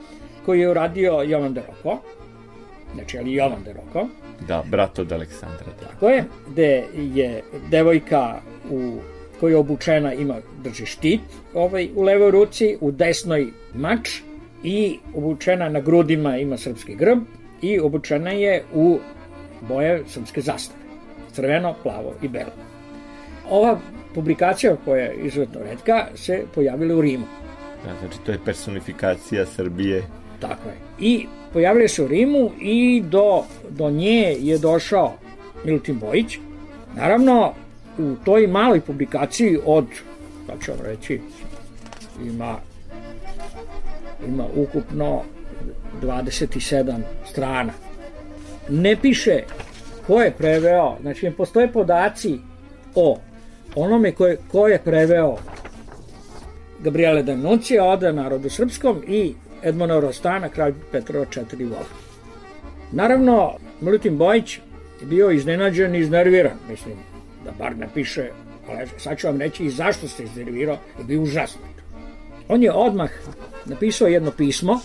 koju 0.44 0.60
je 0.60 0.70
uradio 0.70 1.22
Jovan 1.22 1.54
de 1.54 1.62
Roko, 1.62 1.98
znači 2.94 3.18
ali 3.18 3.32
Jovan 3.32 3.62
de 3.64 3.72
Roko, 3.72 4.08
Da, 4.40 4.64
brat 4.66 4.98
od 4.98 5.12
Aleksandra. 5.12 5.66
Da. 5.72 5.86
tako 5.86 6.08
je, 6.08 6.24
gde 6.48 6.82
je 6.94 7.42
devojka 7.70 8.34
u 8.70 8.92
koja 9.40 9.50
je 9.50 9.56
obučena 9.56 10.12
ima 10.14 10.34
drži 10.58 10.86
štit 10.86 11.20
ovaj, 11.54 11.88
u 11.94 12.02
levoj 12.02 12.30
ruci, 12.30 12.76
u 12.80 12.90
desnoj 12.90 13.46
mač 13.74 14.08
i 14.62 14.98
obučena 15.14 15.68
na 15.68 15.80
grudima 15.80 16.36
ima 16.36 16.56
srpski 16.56 16.94
grb 16.94 17.18
i 17.62 17.80
obučena 17.80 18.30
je 18.30 18.64
u 18.74 18.98
boje 19.62 20.02
srpske 20.06 20.40
zastave. 20.40 20.85
Crveno, 21.36 21.74
plavo 21.82 22.14
i 22.22 22.28
belo. 22.28 22.52
Ova 23.50 23.78
publikacija 24.14 24.76
koja 24.84 25.04
je 25.04 25.16
izuzetno 25.24 25.60
redka 25.60 26.06
se 26.14 26.44
pojavila 26.54 26.94
u 26.94 27.00
Rimu. 27.00 27.26
da, 27.84 27.90
znači 28.00 28.18
to 28.26 28.32
je 28.32 28.38
personifikacija 28.44 29.46
Srbije. 29.46 30.02
Tako 30.40 30.68
je. 30.68 30.76
I 30.98 31.26
pojavili 31.52 31.88
se 31.88 32.02
u 32.02 32.06
Rimu 32.06 32.50
i 32.60 33.02
do, 33.04 33.44
do 33.70 33.90
nje 33.90 34.36
je 34.40 34.58
došao 34.58 35.12
Milutin 35.64 35.98
Bojić. 35.98 36.38
Naravno, 36.96 37.52
u 37.98 38.14
toj 38.24 38.46
maloj 38.46 38.80
publikaciji 38.80 39.58
od, 39.64 39.86
kako 40.46 40.62
ću 40.62 40.70
vam 40.70 40.80
reći, 40.84 41.20
ima, 42.26 42.56
ima 44.28 44.44
ukupno 44.56 45.22
27 46.02 47.00
strana. 47.30 47.72
Ne 48.68 48.96
piše 48.96 49.42
ko 50.06 50.20
je 50.22 50.30
preveo, 50.30 50.96
znači 51.00 51.30
postoje 51.36 51.72
podaci 51.72 52.38
o 52.94 53.18
onome 53.74 54.12
ko 54.12 54.26
je, 54.26 54.38
ko 54.52 54.68
je 54.68 54.78
preveo 54.84 55.36
Gabriele 56.78 57.22
Danucija, 57.22 57.84
Oda 57.84 58.12
narodu 58.12 58.50
srpskom 58.50 59.02
i 59.06 59.34
Edmona 59.62 60.00
Rostana, 60.00 60.48
kralj 60.48 60.74
Petrova 60.92 61.26
četiri 61.30 61.64
vola. 61.64 61.86
Naravno, 62.92 63.52
Milutin 63.80 64.18
Bojić 64.18 64.58
bio 65.02 65.30
iznenađen 65.30 65.94
i 65.94 65.98
iznerviran, 65.98 66.58
mislim, 66.70 66.94
da 67.44 67.50
bar 67.58 67.76
napiše, 67.76 68.30
ali 68.68 68.88
sad 68.98 69.18
ću 69.18 69.26
vam 69.26 69.40
reći 69.40 69.64
i 69.64 69.70
zašto 69.70 70.08
se 70.08 70.24
iznervirao, 70.24 70.78
je 70.98 71.04
bio 71.04 71.22
užasno. 71.22 71.60
On 72.48 72.62
je 72.62 72.72
odmah 72.72 73.10
napisao 73.64 74.08
jedno 74.08 74.30
pismo 74.30 74.80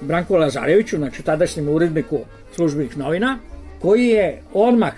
Branku 0.00 0.34
Lazareviću, 0.34 0.96
znači 0.96 1.22
tadašnjem 1.22 1.68
uredniku 1.68 2.18
službenih 2.54 2.98
novina, 2.98 3.38
koji 3.84 4.06
je 4.06 4.42
odmah 4.52 4.92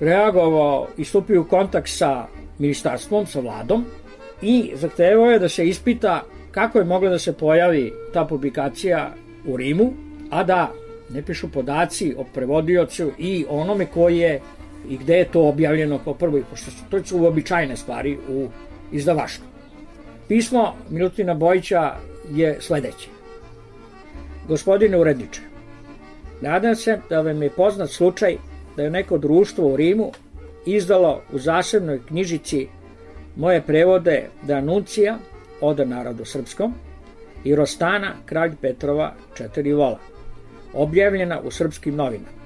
reagovao 0.00 0.86
i 0.96 1.04
stupio 1.04 1.40
u 1.40 1.44
kontakt 1.44 1.88
sa 1.88 2.26
ministarstvom, 2.58 3.26
sa 3.26 3.40
vladom 3.40 3.84
i 4.42 4.70
zahtevao 4.74 5.30
je 5.30 5.38
da 5.38 5.48
se 5.48 5.68
ispita 5.68 6.22
kako 6.50 6.78
je 6.78 6.84
mogla 6.84 7.10
da 7.10 7.18
se 7.18 7.32
pojavi 7.32 7.92
ta 8.12 8.24
publikacija 8.24 9.14
u 9.46 9.56
Rimu, 9.56 9.92
a 10.30 10.44
da 10.44 10.72
ne 11.10 11.22
pišu 11.22 11.52
podaci 11.52 12.14
o 12.18 12.24
prevodiocu 12.34 13.10
i 13.18 13.44
onome 13.48 13.86
koji 13.86 14.18
je 14.18 14.40
i 14.88 14.98
gde 14.98 15.18
je 15.18 15.30
to 15.32 15.48
objavljeno 15.48 15.98
kao 15.98 16.14
prvo, 16.14 16.40
pošto 16.50 16.70
su, 16.70 16.82
to 16.90 17.04
su 17.04 17.18
uobičajene 17.18 17.76
stvari 17.76 18.18
u 18.28 18.48
izdavaštvu. 18.92 19.44
Pismo 20.28 20.74
Milutina 20.90 21.34
Bojića 21.34 21.94
je 22.30 22.56
sledeće. 22.60 23.08
Gospodine 24.48 24.98
uredniče, 24.98 25.40
nadam 26.44 26.76
se 26.76 26.98
da 27.08 27.20
vam 27.20 27.42
je 27.42 27.50
poznat 27.50 27.90
slučaj 27.90 28.36
da 28.76 28.82
je 28.82 28.90
neko 28.90 29.18
društvo 29.18 29.68
u 29.68 29.76
Rimu 29.76 30.12
izdalo 30.66 31.22
u 31.32 31.38
zasebnoj 31.38 32.00
knjižici 32.06 32.68
moje 33.36 33.62
prevode 33.62 34.28
da 34.42 34.54
Anuncija, 34.54 35.18
Oda 35.60 35.84
narodu 35.84 36.24
srpskom, 36.24 36.74
i 37.44 37.54
Rostana, 37.54 38.14
kralj 38.26 38.52
Petrova, 38.60 39.14
četiri 39.36 39.72
vola, 39.72 39.98
objavljena 40.72 41.40
u 41.40 41.50
srpskim 41.50 41.96
novinama. 41.96 42.44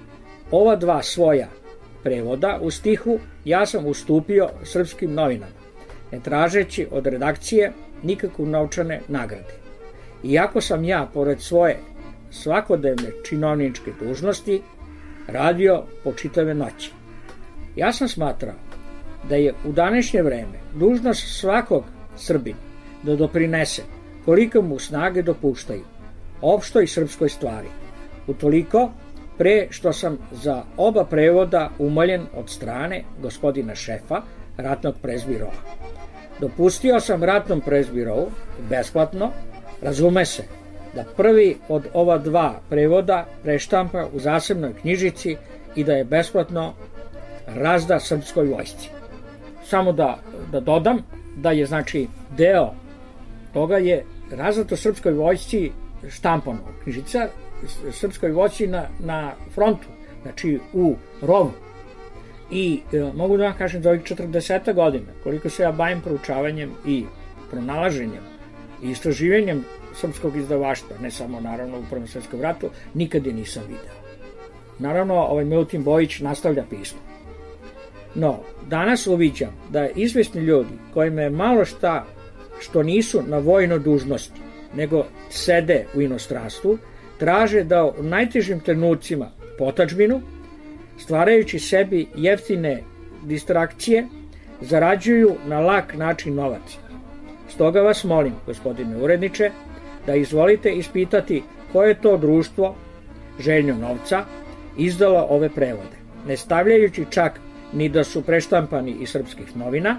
Ova 0.51 0.77
dva 0.77 1.03
svoja 1.03 1.49
prevoda 2.03 2.59
u 2.63 2.71
stihu 2.71 3.19
ja 3.45 3.67
sam 3.67 3.87
ustupio 3.87 4.49
srpskim 4.65 5.15
novinama, 5.15 5.53
ne 6.13 6.21
tražeći 6.21 6.87
od 6.91 7.07
redakcije 7.07 7.73
nikakvu 8.03 8.47
novčane 8.47 9.01
nagrade. 9.09 9.55
Iako 10.25 10.61
sam 10.61 10.85
ja, 10.85 11.09
pored 11.15 11.41
svoje 11.41 11.79
svakodnevne 12.31 13.11
činovničke 13.29 13.93
dužnosti, 14.01 14.63
radio 15.27 15.83
po 16.05 16.13
čitave 16.13 16.55
noći. 16.55 16.91
Ja 17.77 17.93
sam 17.93 18.09
smatrao 18.09 18.55
da 19.29 19.37
je 19.37 19.55
u 19.65 19.73
današnje 19.73 20.23
vreme 20.23 20.59
dužnost 20.75 21.41
svakog 21.41 21.85
Srbina 22.17 22.59
da 23.03 23.17
doprinese 23.17 23.83
koliko 24.25 24.63
mu 24.63 24.79
snage 24.79 25.23
dopuštaju 25.23 25.85
opštoj 26.43 26.87
srpskoj 26.87 27.29
stvari. 27.29 27.69
Utoliko 28.27 28.91
pre 29.39 29.67
što 29.71 29.93
sam 29.93 30.19
za 30.33 30.63
oba 30.77 31.05
prevoda 31.05 31.71
umoljen 31.79 32.27
od 32.35 32.51
strane 32.51 33.05
gospodina 33.23 33.75
šefa 33.75 34.23
ratnog 34.57 34.95
prezbirova. 35.03 35.53
Dopustio 36.41 37.01
sam 37.01 37.25
ratnom 37.25 37.61
prezbirovu 37.61 38.31
besplatno, 38.71 39.31
razume 39.83 40.25
se, 40.25 40.43
da 40.99 41.05
prvi 41.17 41.57
od 41.69 41.87
ova 41.95 42.19
dva 42.19 42.61
prevoda 42.69 43.27
preštampa 43.43 44.07
u 44.13 44.19
zasebnoj 44.19 44.73
knjižici 44.81 45.37
i 45.77 45.85
da 45.85 45.93
je 45.93 46.05
besplatno 46.05 46.73
razda 47.47 48.01
srpskoj 48.01 48.47
vojsci. 48.47 48.91
Samo 49.65 49.93
da, 49.93 50.19
da 50.53 50.61
dodam 50.61 50.99
da 51.37 51.51
je 51.51 51.67
znači 51.67 52.09
deo 52.37 52.73
toga 53.53 53.77
je 53.77 54.05
razdato 54.31 54.77
srpskoj 54.77 55.13
vojsci 55.13 55.71
štampano 56.11 56.59
knjižica 56.83 57.29
srpskoj 57.91 58.33
vojsci 58.33 58.67
na, 58.67 58.87
na 58.99 59.33
frontu, 59.55 59.89
znači 60.23 60.59
u 60.73 60.95
rovu. 61.23 61.53
I 62.51 62.81
e, 62.93 63.13
mogu 63.15 63.37
da 63.37 63.45
vam 63.45 63.59
kažem 63.59 63.83
za 63.83 63.91
ovih 63.91 64.03
40 64.03 64.75
godina, 64.75 65.07
koliko 65.23 65.51
se 65.51 65.63
ja 65.63 65.73
bavim 65.73 66.01
proučavanjem 66.01 66.71
i 66.87 67.05
pronalaženjem 67.51 68.23
i 68.83 68.91
istraživanjem 68.91 69.65
srpskog 70.01 70.37
izdavaštva, 70.37 70.97
ne 71.01 71.11
samo 71.11 71.41
naravno 71.41 71.79
u 71.79 71.85
Prvom 71.91 72.07
svetskom 72.07 72.41
ratu, 72.41 72.71
nikad 72.95 73.27
je 73.27 73.33
nisam 73.33 73.63
video. 73.63 73.99
Naravno, 74.79 75.15
ovaj 75.15 75.45
Milutin 75.45 75.85
Bojić 75.85 76.21
nastavlja 76.21 76.65
pismo. 76.71 76.99
No, 78.15 78.39
danas 78.69 79.07
uviđam 79.07 79.51
da 79.71 79.89
izvesni 79.89 80.41
ljudi 80.41 80.75
kojima 80.95 81.23
je 81.23 81.31
malo 81.31 81.65
šta 81.65 82.05
što 82.61 82.83
nisu 82.83 83.23
na 83.27 83.39
vojnoj 83.39 83.79
dužnosti, 83.79 84.41
nego 84.75 85.05
sede 85.31 85.87
u 85.95 86.01
inostranstvu, 86.01 86.79
traže 87.19 87.65
da 87.65 87.85
u 87.85 88.03
najtežim 88.03 88.61
trenucima 88.61 89.31
potačbinu, 89.59 90.21
stvarajući 90.99 91.59
sebi 91.59 92.07
jeftine 92.17 92.83
distrakcije, 93.23 94.07
zarađuju 94.61 95.35
na 95.47 95.61
lak 95.61 95.95
način 95.95 96.35
novac. 96.35 96.79
Stoga 97.49 97.81
vas 97.81 98.05
molim, 98.05 98.35
gospodine 98.47 98.97
uredniče, 98.97 99.51
da 100.09 100.15
izvolite 100.15 100.71
ispitati 100.73 101.43
koje 101.73 101.89
je 101.89 102.01
to 102.01 102.17
društvo, 102.17 102.75
željno 103.41 103.75
novca, 103.77 104.25
izdalo 104.79 105.27
ove 105.31 105.49
prevode, 105.49 105.99
ne 106.27 106.37
stavljajući 106.37 107.05
čak 107.11 107.41
ni 107.73 107.89
da 107.89 108.05
su 108.05 108.23
preštampani 108.23 108.95
iz 109.01 109.09
srpskih 109.11 109.57
novina, 109.57 109.97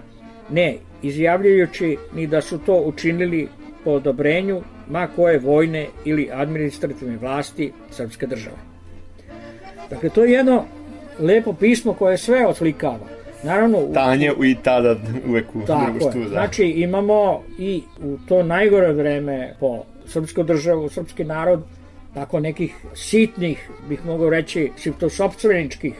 ne 0.49 0.77
izjavljujući 1.03 1.91
ni 2.15 2.27
da 2.27 2.41
su 2.41 2.57
to 2.57 2.81
učinili 2.85 3.47
po 3.83 3.91
odobrenju 3.91 4.61
ma 4.89 5.07
koje 5.07 5.39
vojne 5.39 5.85
ili 6.05 6.29
administrativne 6.33 7.17
vlasti 7.17 7.69
srpske 7.91 8.27
države. 8.27 8.57
Dakle, 9.89 10.09
to 10.09 10.23
je 10.23 10.31
jedno 10.31 10.63
lepo 11.19 11.53
pismo 11.53 11.93
koje 11.93 12.17
sve 12.17 12.45
oslikava. 12.47 13.07
Naravno, 13.43 13.77
u- 13.79 13.93
Tanje 13.93 14.31
i 14.43 14.55
tada 14.63 14.95
uvek 15.27 15.55
u 15.55 15.59
društvu. 15.59 16.23
Da. 16.23 16.29
Znači 16.29 16.63
imamo 16.65 17.43
i 17.59 17.81
u 18.03 18.17
to 18.27 18.43
najgore 18.43 18.93
vreme 18.93 19.53
po 19.59 19.83
srpsku 20.09 20.43
državu, 20.43 20.89
srpski 20.89 21.23
narod, 21.23 21.63
tako 22.13 22.39
nekih 22.39 22.75
sitnih, 22.95 23.69
bih 23.89 24.05
mogao 24.05 24.29
reći, 24.29 24.71
sopstveničkih 25.09 25.93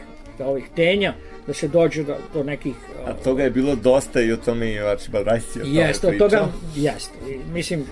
ovih 0.44 0.64
tenja, 0.76 1.14
da 1.46 1.54
se 1.54 1.68
dođe 1.68 2.04
do, 2.04 2.16
do 2.34 2.42
nekih... 2.42 2.74
A 3.06 3.12
toga 3.12 3.42
je 3.42 3.50
bilo 3.50 3.74
dosta 3.76 4.20
i 4.20 4.32
o 4.32 4.36
tome 4.36 4.72
i 4.72 4.78
Archibald 4.78 5.26
Rice 5.28 5.60
je 5.60 5.74
Jeste, 5.74 6.06
od 6.06 6.18
toga, 6.18 6.48
jeste. 6.76 7.14
Mislim, 7.52 7.84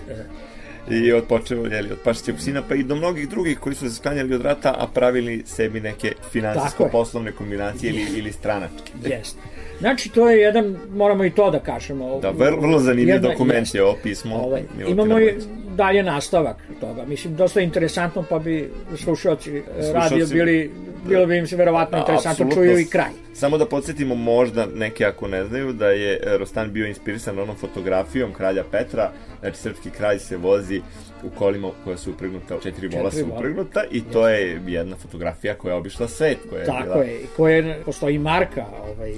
e, 0.89 0.95
I 0.95 1.11
od 1.13 1.23
počeo, 1.23 1.65
jeli, 1.65 1.91
od 1.91 1.97
Pašića 2.03 2.33
psina, 2.33 2.63
pa 2.69 2.75
i 2.75 2.83
do 2.83 2.95
mnogih 2.95 3.29
drugih 3.29 3.59
koji 3.59 3.75
su 3.75 3.89
se 3.89 3.95
sklanjali 3.95 4.35
od 4.35 4.41
rata, 4.41 4.75
a 4.77 4.87
pravili 4.87 5.43
sebi 5.45 5.79
neke 5.79 6.13
finansijsko-poslovne 6.31 7.31
kombinacije 7.31 7.89
ili, 7.89 8.05
ili 8.17 8.31
stranačke. 8.31 8.91
jeste. 9.05 9.39
Znači, 9.79 10.09
to 10.09 10.29
je 10.29 10.41
jedan, 10.41 10.77
moramo 10.95 11.25
i 11.25 11.31
to 11.31 11.51
da 11.51 11.59
kažemo. 11.59 12.19
Da, 12.19 12.29
vrlo, 12.29 12.59
vrlo 12.59 12.79
zanimljiv 12.79 13.21
dokument 13.21 13.75
je 13.75 13.83
ovo 13.83 13.97
pismo. 14.03 14.35
Ovaj, 14.35 14.61
imamo 14.87 15.19
i. 15.19 15.33
dalje 15.79 16.03
nastavak 16.03 16.57
toga. 16.79 17.05
Mislim, 17.05 17.35
dosta 17.35 17.61
interesantno, 17.61 18.23
pa 18.23 18.39
bi 18.39 18.55
slušalci 18.97 19.57
e, 19.57 19.63
radio 19.93 20.25
bili 20.27 20.71
bilo 21.05 21.25
bi 21.25 21.37
im 21.37 21.47
se 21.47 21.55
verovatno 21.55 21.97
A, 21.97 22.01
interesantno 22.01 22.51
čuju 22.51 22.79
i 22.79 22.85
kraj. 22.85 23.11
Samo 23.33 23.57
da 23.57 23.65
podsjetimo 23.65 24.15
možda 24.15 24.65
neke 24.67 25.05
ako 25.05 25.27
ne 25.27 25.45
znaju 25.45 25.73
da 25.73 25.87
je 25.89 26.13
e, 26.15 26.37
Rostan 26.37 26.71
bio 26.71 26.87
inspirisan 26.87 27.39
onom 27.39 27.55
fotografijom 27.55 28.33
kralja 28.33 28.63
Petra, 28.63 29.11
znači 29.39 29.57
srpski 29.57 29.89
kralj 29.89 30.19
se 30.19 30.37
vozi 30.37 30.81
u 31.23 31.29
kolima 31.29 31.69
koja 31.83 31.97
su 31.97 32.11
upregnuta, 32.11 32.59
četiri 32.63 32.87
vola 32.89 33.11
su 33.11 33.25
upregnuta 33.27 33.83
i 33.91 34.01
to 34.03 34.27
je 34.29 34.61
jedna 34.67 34.95
fotografija 34.97 35.55
koja 35.55 35.71
je 35.71 35.77
obišla 35.77 36.07
svet, 36.07 36.37
koja 36.49 36.59
je 36.59 36.65
Tako 36.65 36.83
bila 36.83 37.03
je, 37.03 37.19
koje 37.37 37.81
postoji 37.85 38.17
marka 38.19 38.65
ovaj, 38.87 39.11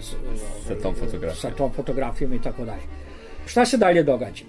s- 0.00 0.10
sa 0.10 0.16
ovaj, 0.66 0.82
tom 0.82 0.94
fotografijom. 0.94 1.36
sa 1.36 1.50
tom 1.50 1.72
fotografijom 1.72 2.32
i 2.32 2.42
tako 2.42 2.64
dalje. 2.64 2.82
Šta 3.46 3.64
se 3.64 3.76
dalje 3.76 4.02
događa? 4.02 4.44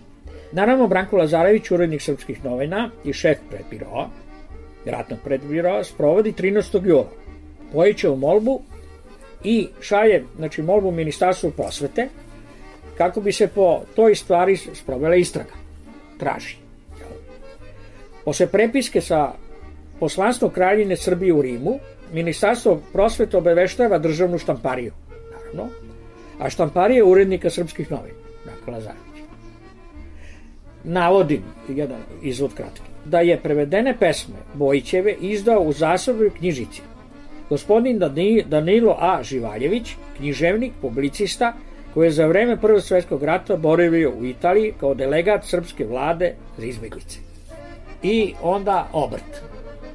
Naravno, 0.51 0.87
Branko 0.87 1.17
Lazarević, 1.17 1.71
urednik 1.71 2.01
srpskih 2.01 2.45
novina 2.45 2.89
i 3.03 3.13
šef 3.13 3.37
predbiroa, 3.49 4.09
ratnog 4.85 5.19
predbiroa, 5.23 5.83
sprovodi 5.83 6.33
13. 6.33 6.87
jula 6.87 7.09
Bojićevu 7.73 8.15
molbu 8.15 8.61
i 9.43 9.67
šalje 9.81 10.23
znači, 10.37 10.61
molbu 10.61 10.91
Ministarstvu 10.91 11.51
prosvete 11.51 12.09
kako 12.97 13.21
bi 13.21 13.31
se 13.31 13.47
po 13.47 13.81
toj 13.95 14.15
stvari 14.15 14.57
sprovela 14.57 15.15
istraga. 15.15 15.53
Traži. 16.17 16.55
Posle 18.25 18.47
prepiske 18.47 19.01
sa 19.01 19.31
poslanstvo 19.99 20.49
Kraljine 20.49 20.97
Srbije 20.97 21.33
u 21.33 21.41
Rimu, 21.41 21.79
Ministarstvo 22.13 22.81
prosvete 22.93 23.37
obaveštava 23.37 23.97
državnu 23.97 24.37
štampariju, 24.37 24.91
naravno, 25.31 25.73
a 26.39 26.49
štamparija 26.49 26.97
je 26.97 27.03
urednika 27.03 27.49
srpskih 27.49 27.91
novina, 27.91 28.17
Branko 28.45 28.71
Lazarević. 28.71 29.08
Navodim, 30.83 31.43
jedan 31.69 32.01
izvod 32.21 32.53
kratki, 32.53 32.81
da 33.05 33.19
je 33.19 33.39
prevedene 33.39 33.97
pesme 33.99 34.35
Bojićeve 34.53 35.15
izdao 35.21 35.59
u 35.61 35.73
zasobnoj 35.73 36.29
knjižici. 36.29 36.81
Gospodin 37.49 37.99
Dani- 37.99 38.43
Danilo 38.47 38.95
A. 38.99 39.23
Živaljević, 39.23 39.95
književnik, 40.17 40.73
publicista, 40.81 41.53
koji 41.93 42.07
je 42.07 42.11
za 42.11 42.27
vreme 42.27 42.57
Prvog 42.57 42.81
svetskog 42.81 43.23
rata 43.23 43.55
boravio 43.55 44.11
u 44.19 44.25
Italiji 44.25 44.73
kao 44.79 44.93
delegat 44.93 45.45
srpske 45.45 45.85
vlade 45.85 46.33
za 46.57 46.65
izbeglice. 46.65 47.19
I 48.03 48.33
onda 48.41 48.89
obrt. 48.93 49.41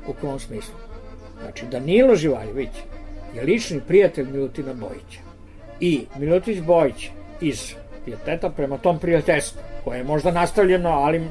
U 0.08 0.12
kom 0.12 0.38
smislu? 0.38 0.74
Znači, 1.42 1.66
Danilo 1.70 2.16
Živaljević 2.16 2.70
je 3.34 3.42
lični 3.42 3.80
prijatelj 3.86 4.26
Milutina 4.32 4.74
Bojića. 4.74 5.20
I 5.80 6.00
Milutić 6.18 6.60
Bojić 6.60 7.08
iz 7.40 7.74
pijeteta 8.04 8.50
prema 8.50 8.78
tom 8.78 8.98
prijateljstvu, 8.98 9.60
koje 9.84 9.98
je 9.98 10.04
možda 10.04 10.30
nastavljeno, 10.30 10.88
ali 10.88 11.22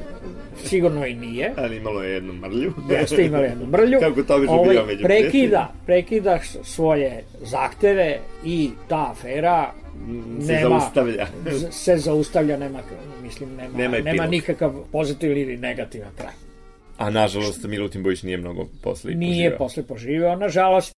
sigurno 0.64 1.06
i 1.06 1.14
nije, 1.14 1.52
Ali 1.56 1.76
imalo 1.76 2.02
je 2.02 2.14
jednu 2.14 2.32
mrlju. 2.32 2.72
jeste 2.90 3.24
imali 3.24 3.44
jednu 3.44 3.66
mrlju, 3.66 3.98
Kako 4.08 4.22
to 4.22 4.36
obično 4.36 4.54
ovaj, 4.56 4.86
među 4.86 5.04
prekida, 5.04 5.72
prekida 5.86 6.38
svoje 6.62 7.24
zahteve 7.40 8.18
i 8.44 8.70
ta 8.88 9.10
afera 9.10 9.70
se 10.46 10.52
nema, 10.52 10.68
zaustavlja. 10.68 11.26
se 11.84 11.96
zaustavlja, 11.96 12.56
nema, 12.56 12.78
mislim, 13.22 13.56
nema, 13.56 13.78
Nema 13.78 13.98
nema, 13.98 14.26
nikakav 14.26 14.72
pozitivan 14.92 15.36
ili 15.36 15.56
negativan 15.56 16.10
kraj. 16.16 16.32
A 16.98 17.10
nažalost 17.10 17.64
Milutin 17.64 18.02
Bojić 18.02 18.22
nije 18.22 18.36
mnogo 18.36 18.66
posle 18.82 19.12
i 19.12 19.14
Nije 19.14 19.56
posle 19.56 19.82
poživio, 19.82 20.36
nažalost. 20.36 20.94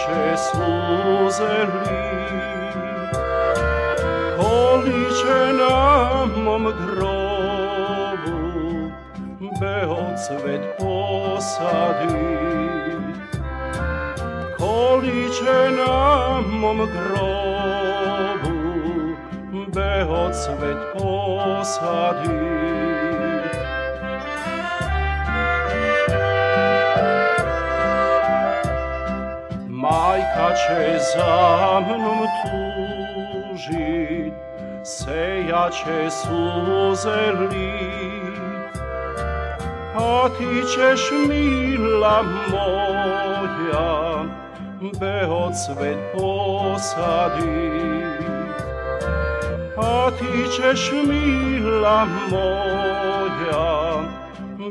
ce 0.00 0.36
suzeli, 0.36 1.98
količe 4.36 5.42
na 5.60 6.24
mom 6.44 6.64
grobu 6.80 8.38
beo 9.60 10.02
cvet 10.24 10.64
posadi. 10.78 12.14
Količe 14.58 15.60
na 15.76 16.40
mom 16.40 16.78
grobu 16.78 18.56
beo 19.74 20.22
cvet 20.32 20.80
posadi. 20.94 22.40
Majka 30.40 30.54
će 30.56 30.98
za 30.98 31.80
mnom 31.80 32.20
tužit, 33.52 34.32
sejaće 34.84 36.10
suze 36.10 37.32
lit, 37.40 38.76
a 39.94 40.28
ti 40.38 40.62
ćeš 40.74 41.10
mila 41.28 42.22
moja 42.50 44.24
beocvet 45.00 45.98
posadit. 46.14 47.44
A 49.76 50.10
ti 50.18 50.48
ćeš 50.56 50.92
mila 50.92 52.06
moja 52.30 54.02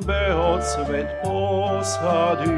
beocvet 0.06 1.08
posadit. 1.24 2.50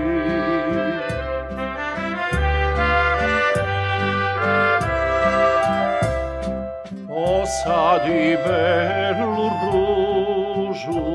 Posadi 7.64 8.38
belu 8.42 9.50
ružu 9.62 11.06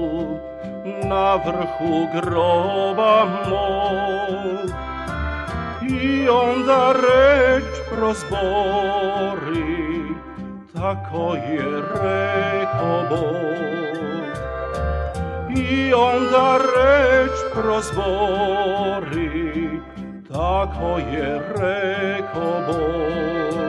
na 1.03 1.35
vrhu 1.43 2.07
groba 2.15 3.25
mog 3.49 4.71
i 5.91 6.29
onda 6.29 6.93
reč 6.93 7.65
prozbori, 7.91 9.35
tako 10.75 11.35
je 11.35 11.83
reko 12.03 12.95
Bog. 13.11 13.97
I 15.59 15.95
onda 15.95 16.59
reč 16.59 17.37
prozbori, 17.55 19.31
tako 20.33 20.99
je 20.99 21.41
reko 21.59 22.47
Bog. 22.67 23.66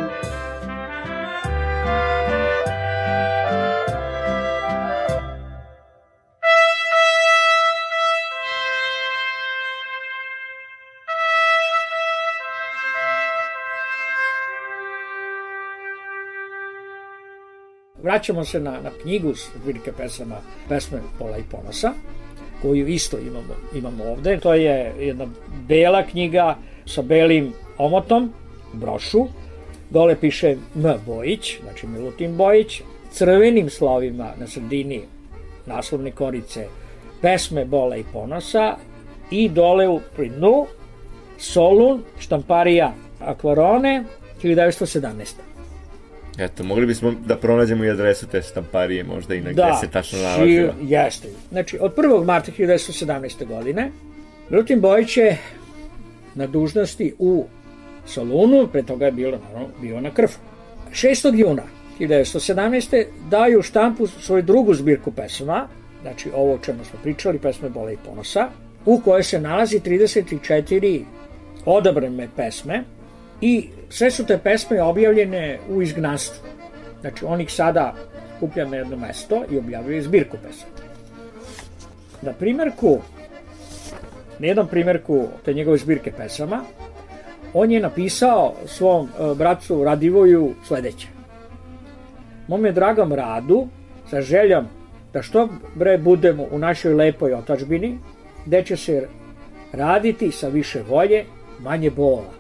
Vraćamo 18.04 18.46
se 18.46 18.60
na, 18.60 18.72
na 18.72 18.90
knjigu 19.02 19.34
zbirke 19.62 19.92
pesama, 19.92 20.36
pesme 20.70 21.02
Pola 21.20 21.38
i 21.38 21.44
ponosa, 21.52 21.94
koju 22.62 22.88
isto 22.88 23.18
imamo, 23.20 23.54
imamo 23.76 24.04
ovde. 24.04 24.40
To 24.40 24.54
je 24.54 24.94
jedna 25.00 25.28
bela 25.68 26.04
knjiga 26.04 26.58
sa 26.86 27.02
belim 27.02 27.54
omotom, 27.78 28.34
brošu. 28.74 29.28
Dole 29.90 30.16
piše 30.20 30.56
M. 30.76 31.00
Bojić, 31.06 31.60
znači 31.64 31.88
Milutin 31.88 32.38
Bojić, 32.38 32.82
crvenim 33.12 33.70
slovima 33.70 34.32
na 34.40 34.48
sredini 34.48 35.02
naslovne 35.66 36.12
korice 36.12 36.68
pesme 37.22 37.66
Bola 37.66 37.98
i 37.98 38.04
ponosa 38.14 38.76
i 39.32 39.50
dole 39.50 39.88
u 39.88 40.00
pri 40.16 40.30
dnu 40.30 40.66
Solun, 41.38 42.04
štamparija 42.20 42.94
Akvarone, 43.20 44.04
1917. 44.44 45.47
Eto, 46.39 46.63
mogli 46.63 46.86
bismo 46.86 47.13
da 47.26 47.36
pronađemo 47.38 47.84
i 47.84 47.89
adresu 47.89 48.28
te 48.28 48.41
štamparije, 48.41 49.04
možda 49.04 49.36
i 49.36 49.41
na 49.41 49.52
Da, 49.52 49.69
gde 49.69 49.88
se 49.88 49.91
tačno 49.91 50.19
nalazila. 50.19 50.73
ši- 50.73 50.84
jeste. 50.84 51.28
Znači, 51.52 51.78
od 51.82 51.95
1. 51.95 52.26
marta 52.26 52.52
1917. 52.52 53.45
godine 53.45 53.91
Milutin 54.50 54.82
Bojić 54.82 55.17
je 55.17 55.38
na 56.36 56.47
dužnosti 56.47 57.13
u 57.19 57.45
Solunu, 58.06 58.67
pre 58.67 58.84
toga 58.84 59.06
je 59.06 59.12
bilo, 59.12 59.38
naravno, 59.39 59.67
bio 59.82 60.02
na 60.02 60.12
krfu. 60.12 60.39
6. 60.91 61.36
juna 61.36 61.63
1917. 62.00 63.06
daju 63.30 63.62
štampu 63.62 64.08
svoju 64.08 64.43
drugu 64.43 64.73
zbirku 64.73 65.12
pesama, 65.12 65.67
znači 66.02 66.30
ovo 66.36 66.54
o 66.54 66.58
čemu 66.58 66.84
smo 66.84 67.00
pričali, 67.04 67.39
pesme 67.39 67.69
Bole 67.69 67.93
i 67.93 67.97
ponosa, 68.06 68.50
u 68.86 69.00
kojoj 69.00 69.23
se 69.23 69.41
nalazi 69.41 69.80
34 69.80 71.04
odabrane 71.65 72.30
pesme 72.36 72.84
i 73.41 73.69
sve 73.89 74.12
su 74.12 74.26
te 74.26 74.38
pesme 74.38 74.82
objavljene 74.82 75.60
u 75.69 75.82
izgnanstvu. 75.82 76.47
Znači, 77.02 77.26
on 77.26 77.41
ih 77.41 77.54
sada 77.54 77.93
skuplja 78.38 78.65
na 78.65 78.78
jedno 78.78 78.97
mesto 78.97 79.43
i 79.52 79.58
objavljuje 79.58 80.02
zbirku 80.02 80.38
pesama. 80.43 80.71
Na 82.21 82.34
primjerku, 82.34 82.97
na 84.39 84.47
jednom 84.47 84.67
primjerku 84.67 85.28
te 85.45 85.54
njegove 85.54 85.78
zbirke 85.78 86.12
pesama, 86.12 86.63
on 87.54 87.71
je 87.71 87.80
napisao 87.80 88.54
svom 88.65 89.08
e, 89.08 89.36
bracu 89.36 89.84
Radivoju 89.84 90.54
sledeće. 90.67 91.08
Mome 92.47 92.71
dragom 92.71 93.13
radu, 93.13 93.67
sa 94.10 94.21
željom 94.21 94.65
da 95.13 95.21
što 95.21 95.50
bre 95.76 95.97
budemo 95.97 96.45
u 96.52 96.60
našoj 96.60 96.93
lepoj 96.93 97.34
otačbini, 97.34 98.00
gde 98.45 98.63
će 98.63 98.78
se 98.78 99.08
raditi 99.73 100.32
sa 100.32 100.47
više 100.47 100.84
volje, 100.89 101.26
manje 101.60 101.91
bola, 101.91 102.37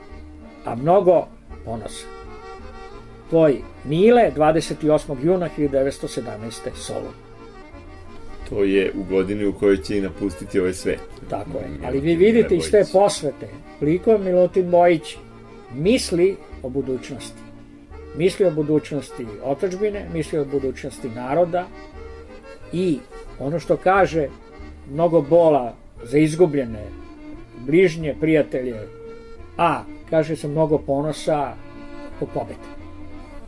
a 0.67 0.75
mnogo 0.75 1.27
ponosa. 1.65 2.05
Tvoj 3.29 3.61
Mile, 3.83 4.31
28. 4.35 5.15
juna 5.23 5.49
1917. 5.57 6.75
Solun. 6.75 7.13
To 8.49 8.63
je 8.63 8.91
u 8.95 9.03
godini 9.03 9.45
u 9.45 9.53
kojoj 9.53 9.77
će 9.77 9.97
i 9.97 10.01
napustiti 10.01 10.59
ovaj 10.59 10.73
svet. 10.73 10.99
Tako 11.29 11.57
je. 11.57 11.67
Ali 11.85 11.99
vi 11.99 12.15
vidite 12.15 12.55
iz 12.55 12.71
te 12.71 12.85
posvete 12.93 13.47
koliko 13.79 14.17
Milutin 14.17 14.71
Bojić 14.71 15.17
misli 15.73 16.35
o 16.63 16.69
budućnosti. 16.69 17.41
Misli 18.17 18.45
o 18.45 18.51
budućnosti 18.51 19.25
otačbine, 19.43 20.09
misli 20.13 20.39
o 20.39 20.45
budućnosti 20.45 21.09
naroda 21.09 21.67
i 22.73 22.99
ono 23.39 23.59
što 23.59 23.77
kaže 23.77 24.27
mnogo 24.91 25.21
bola 25.21 25.75
za 26.03 26.17
izgubljene 26.17 26.83
bližnje 27.65 28.15
prijatelje, 28.19 28.75
a 29.57 29.83
kaže 30.09 30.35
se 30.35 30.47
mnogo 30.47 30.77
ponosa 30.77 31.53
po 32.19 32.25
pobede. 32.25 32.67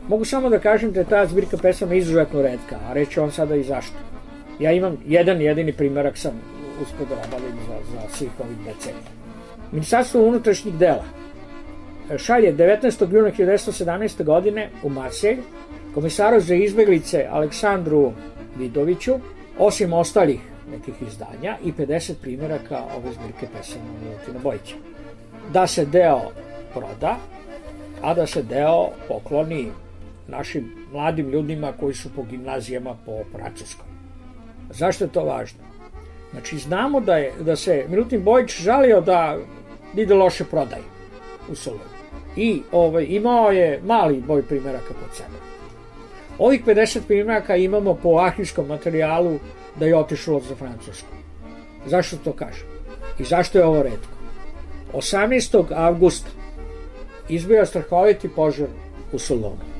Mogu 0.08 0.24
samo 0.24 0.50
da 0.50 0.58
kažem 0.58 0.92
da 0.92 1.00
je 1.00 1.06
ta 1.06 1.26
zbirka 1.26 1.56
pesama 1.56 1.94
izuzetno 1.94 2.42
redka, 2.42 2.78
a 2.88 2.92
reći 2.92 3.20
on 3.20 3.30
sada 3.30 3.54
i 3.56 3.62
zašto. 3.62 3.96
Ja 4.58 4.72
imam 4.72 4.96
jedan 5.06 5.40
jedini 5.40 5.72
primerak 5.72 6.18
sam 6.18 6.32
uspio 6.82 7.06
da 7.06 7.14
obavim 7.14 7.56
za, 7.68 7.76
za 7.92 8.16
svih 8.16 8.30
ovih 8.44 8.56
decenija. 8.56 9.10
Ministarstvo 9.72 10.22
unutrašnjih 10.22 10.74
dela 10.74 11.04
šalje 12.18 12.54
19. 12.54 13.14
juna 13.14 13.30
1917. 13.30 14.24
godine 14.24 14.70
u 14.82 14.88
Marselj 14.88 15.38
komisaru 15.94 16.40
za 16.40 16.54
izbeglice 16.54 17.26
Aleksandru 17.30 18.12
Vidoviću, 18.58 19.14
osim 19.58 19.92
ostalih 19.92 20.40
nekih 20.70 20.94
izdanja 21.08 21.56
i 21.64 21.72
50 21.72 22.12
primjeraka 22.22 22.82
ove 22.96 23.12
zbirke 23.12 23.46
pesama 23.56 23.84
Milutina 24.04 24.38
Bojića. 24.42 24.74
Da 25.52 25.66
se 25.66 25.84
deo 25.84 26.20
proda, 26.74 27.16
a 28.02 28.14
da 28.14 28.26
se 28.26 28.42
deo 28.42 28.88
pokloni 29.08 29.70
našim 30.28 30.72
mladim 30.92 31.30
ljudima 31.30 31.72
koji 31.80 31.94
su 31.94 32.08
po 32.16 32.22
gimnazijama 32.22 32.96
po 33.06 33.12
Francuskoj. 33.32 33.86
Zašto 34.70 35.04
je 35.04 35.12
to 35.12 35.24
važno? 35.24 35.58
Znači, 36.30 36.58
znamo 36.58 37.00
da, 37.00 37.16
je, 37.16 37.32
da 37.40 37.56
se 37.56 37.84
Milutin 37.88 38.22
Bojić 38.22 38.60
žalio 38.60 39.00
da 39.00 39.38
ide 39.96 40.14
loše 40.14 40.44
prodaje 40.44 40.82
u 41.48 41.54
Solunu. 41.54 41.82
I 42.36 42.62
ovaj, 42.72 43.06
imao 43.08 43.50
je 43.50 43.80
mali 43.84 44.20
broj 44.20 44.42
primjeraka 44.42 44.94
kod 44.94 45.16
sebe. 45.16 45.38
Ovih 46.38 46.64
50 46.64 47.00
primjeraka 47.06 47.56
imamo 47.56 47.94
po 47.94 48.18
arhivskom 48.18 48.66
materijalu 48.66 49.38
da 49.76 49.86
je 49.86 49.96
otišlo 49.96 50.40
za 50.40 50.54
Francusku. 50.54 51.08
Zašto 51.86 52.16
to 52.16 52.32
kažem? 52.32 52.66
I 53.18 53.24
zašto 53.24 53.58
je 53.58 53.64
ovo 53.64 53.82
redko? 53.82 54.08
18. 54.92 55.64
avgusta 55.74 56.30
izbio 57.30 57.66
strahoviti 57.66 58.28
požar 58.28 58.68
u 59.12 59.18
Solunu. 59.18 59.70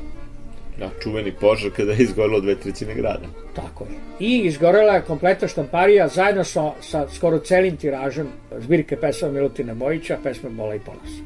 Da, 0.78 0.90
čuveni 1.02 1.32
požar 1.40 1.70
kada 1.76 1.92
je 1.92 2.02
izgorilo 2.02 2.40
dve 2.40 2.54
trećine 2.54 2.94
grada. 2.94 3.26
Tako 3.56 3.84
je. 3.84 3.90
I 4.20 4.38
izgorela 4.38 4.94
je 4.94 5.02
kompletna 5.02 5.48
štamparija 5.48 6.08
zajedno 6.08 6.44
sa, 6.44 6.72
sa 6.80 7.08
skoro 7.08 7.38
celim 7.38 7.76
tiražem 7.76 8.28
zbirke 8.58 8.96
pesama 8.96 9.32
Milutina 9.32 9.74
Bojića, 9.74 10.18
pesme 10.22 10.50
Bola 10.50 10.74
i 10.74 10.80
ponosa. 10.80 11.22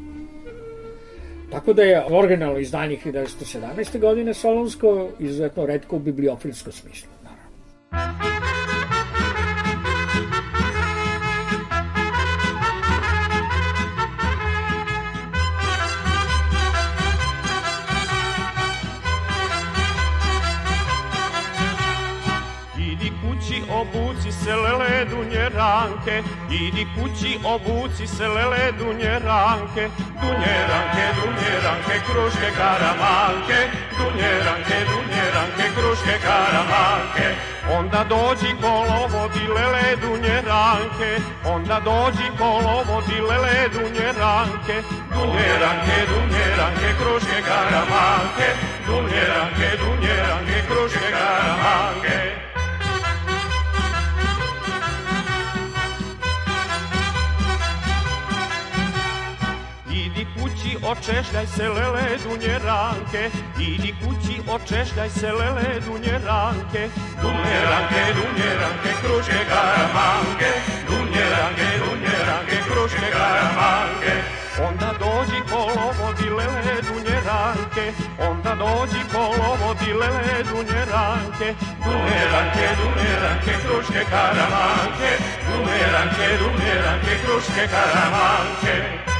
Tako 1.51 1.73
da 1.73 1.83
je 1.83 2.05
originalno 2.11 2.59
izdanje 2.59 2.99
1917. 3.05 4.01
godine 4.01 4.35
Solunsko 4.35 5.09
izuzetno 5.19 5.67
redko 5.67 5.97
u 5.97 5.99
bibliofilskom 5.99 6.73
smislu. 6.73 7.09
Naravno. 7.23 8.44
Se 24.45 24.55
lele 24.57 25.05
dunje 25.11 25.49
ranke 25.57 26.23
Idi 26.51 26.87
kući 26.95 27.39
obuci 27.45 28.07
se 28.07 28.29
lele 28.29 28.73
dunje 28.79 29.19
ranke. 29.19 29.85
Dunje 30.21 30.57
ranke, 30.71 31.05
dunje 31.17 31.53
ranke, 31.65 31.97
kruške 32.07 32.51
karamanke. 32.59 33.59
Dunje 33.99 34.33
ranke, 34.47 34.79
dunje 34.91 35.25
ranke, 35.35 35.67
kruške 35.77 36.17
karamanke. 36.27 37.27
Onda 37.77 38.05
dođi 38.13 38.51
kolovodi 38.63 39.45
lele 39.57 39.87
dunje 40.03 40.37
ranke. 40.51 41.11
Onda 41.55 41.81
dođi 41.85 42.29
kolovodi 42.39 43.19
lele 43.29 43.59
dunje 43.75 44.09
ranke. 44.21 44.77
Dunje 45.15 45.51
ranke, 45.63 45.99
dunje 46.11 46.47
ranke, 46.59 46.89
kruške 47.01 47.39
karamanke. 47.49 48.49
Dunje 48.87 49.25
ranke, 49.35 49.69
dunje 49.81 50.15
ranke, 50.29 50.59
kruške 50.69 51.09
karamanke 51.19 52.54
očešljaj 60.87 61.47
se 61.47 61.69
lele 61.69 62.07
dunje 62.25 62.59
ranke. 62.59 63.23
Idi 63.59 63.95
kući, 64.01 64.35
očešljaj 64.55 65.11
se 65.11 65.33
lele 65.33 65.81
dunje 65.87 66.19
ranke. 66.27 66.83
Dunje 67.23 67.59
ranke, 67.71 68.03
dunje 68.17 68.51
ranke, 68.61 68.91
kruške 69.03 69.43
karamanke 69.51 70.51
Dunje 70.89 71.25
ranke, 71.35 71.69
dunje 71.81 72.17
ranke, 72.29 72.59
kruške 72.69 73.09
karamanke 73.17 74.13
Onda 74.67 74.91
dođi 75.03 75.41
kolovodi 75.51 76.29
lele 76.39 76.77
dunje 76.87 77.19
ranke. 77.29 77.87
Onda 78.29 78.55
dođi 78.55 79.03
kolovodi 79.13 79.93
lele 80.01 80.37
dunje 80.51 80.83
ranke. 80.93 81.49
Dunje 81.85 82.23
ranke, 82.33 82.67
dunje 82.79 83.13
ranke, 83.23 83.53
kruške 83.65 84.03
karamanke 84.13 85.11
Dunje 85.47 85.87
ranke, 85.95 86.27
dunje 86.41 86.75
ranke, 86.85 87.15
kruške 87.25 87.65
karamanke 87.75 89.14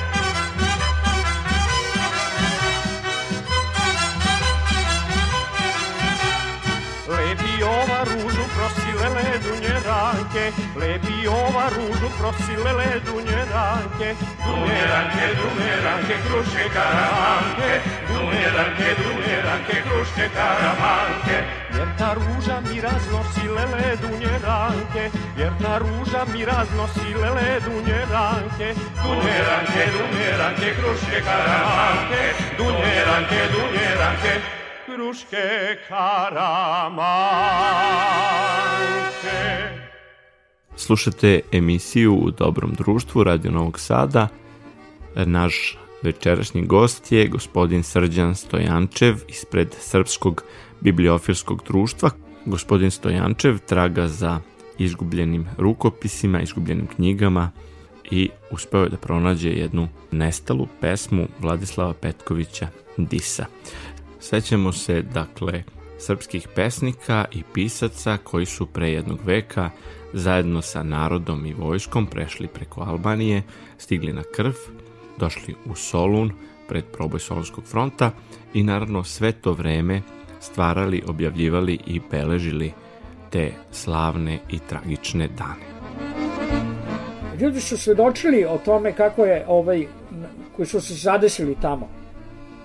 Lepi 7.09 7.63
ova 7.63 8.01
ružu 8.09 8.45
prosile 8.57 9.09
ledunje 9.17 9.75
ranke, 9.85 10.45
lepi 10.81 11.29
ova 11.29 11.69
ružu 11.77 12.09
prosile 12.19 12.73
ledunje 12.73 13.41
ranke. 13.53 14.09
Duneranke, 14.47 15.27
duneranke, 15.41 16.17
kruške 16.25 16.65
karamanke, 16.75 17.71
duneranke, 18.09 18.89
duneranke, 19.03 19.77
kruške 19.87 20.27
karamanke. 20.37 21.37
Jer 21.77 21.89
ta 21.99 22.11
ruža 22.15 22.57
mi 22.67 22.81
raznosi 22.81 23.47
ledunje 23.57 24.35
ranke, 24.49 25.05
jer 25.37 25.53
ta 25.63 25.79
ruža 25.79 26.25
mi 26.33 26.45
raznosi 26.45 27.09
ledunje 27.37 28.01
ranke. 28.15 28.69
Duneranke, 29.05 29.83
duneranke, 29.95 30.69
kruške 30.79 31.19
karamanke, 31.29 32.23
duneranke, 32.59 33.41
duneranke, 33.55 34.64
kruške 34.87 35.77
karamanke. 35.89 36.45
Slušate 40.77 41.41
emisiju 41.53 42.15
u 42.15 42.31
Dobrom 42.31 42.75
društvu 42.75 43.25
Radio 43.25 43.51
Novog 43.51 43.81
Sada. 43.81 44.29
Naš 45.17 45.79
večerašnji 46.03 46.67
gost 46.67 47.13
je 47.13 47.29
gospodin 47.29 47.83
Srđan 47.83 48.35
Stojančev 48.35 49.17
ispred 49.29 49.75
Srpskog 49.81 50.45
bibliofilskog 50.81 51.63
društva. 51.67 52.11
Gospodin 52.47 52.91
Stojančev 52.91 53.59
traga 53.59 54.09
za 54.09 54.41
izgubljenim 54.79 55.49
rukopisima, 55.59 56.41
izgubljenim 56.41 56.87
knjigama 56.87 57.51
i 58.11 58.31
uspeo 58.51 58.83
je 58.83 58.89
da 58.89 58.97
pronađe 58.97 59.51
jednu 59.51 59.89
nestalu 60.11 60.69
pesmu 60.81 61.27
Vladislava 61.41 61.93
Petkovića 61.93 62.69
Disa. 62.97 63.47
Sećamo 64.25 64.73
se, 64.73 65.03
dakle, 65.03 65.63
srpskih 65.99 66.49
pesnika 66.55 67.25
i 67.33 67.43
pisaca 67.55 68.17
koji 68.25 68.47
su 68.47 68.67
pre 68.67 68.91
jednog 68.91 69.19
veka 69.25 69.71
zajedno 70.13 70.63
sa 70.63 70.83
narodom 70.83 71.47
i 71.47 71.55
vojskom 71.55 72.07
prešli 72.07 72.49
preko 72.49 72.81
Albanije, 72.81 73.43
stigli 73.79 74.13
na 74.13 74.23
Krv, 74.35 74.53
došli 75.19 75.55
u 75.67 75.75
Solun 75.75 76.33
pred 76.69 76.85
proboj 76.85 77.21
Solunskog 77.21 77.65
fronta 77.65 78.11
i 78.55 78.63
naravno 78.63 79.05
sve 79.05 79.33
to 79.33 79.53
vreme 79.53 80.03
stvarali, 80.41 81.03
objavljivali 81.07 81.79
i 81.87 82.01
beležili 82.11 82.73
te 83.31 83.53
slavne 83.73 84.39
i 84.51 84.59
tragične 84.59 85.29
dane. 85.29 85.67
Ljudi 87.41 87.61
su 87.61 87.79
svedočili 87.79 88.45
o 88.45 88.59
tome 88.65 88.93
kako 88.93 89.25
je 89.25 89.45
ovaj, 89.49 89.87
koji 90.57 90.67
su 90.67 90.81
se 90.81 90.95
zadesili 90.95 91.57
tamo. 91.63 91.89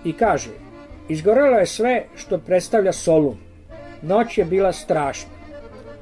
I 0.05 0.13
kaže, 0.13 0.68
izgorelo 1.09 1.57
je 1.57 1.65
sve 1.65 2.05
što 2.15 2.37
predstavlja 2.37 2.93
Solun. 2.93 3.37
Noć 4.01 4.37
je 4.37 4.45
bila 4.45 4.73
strašna, 4.73 5.29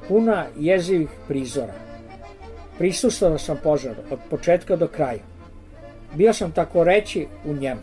puna 0.08 0.46
jezivih 0.58 1.08
prizora. 1.28 1.74
Prisustvovao 2.78 3.38
sam 3.38 3.58
požaru 3.62 4.02
od 4.10 4.18
početka 4.30 4.76
do 4.76 4.86
kraja. 4.88 5.22
Bio 6.14 6.32
sam 6.32 6.52
tako 6.52 6.84
reći 6.84 7.26
u 7.44 7.54
njemu, 7.54 7.80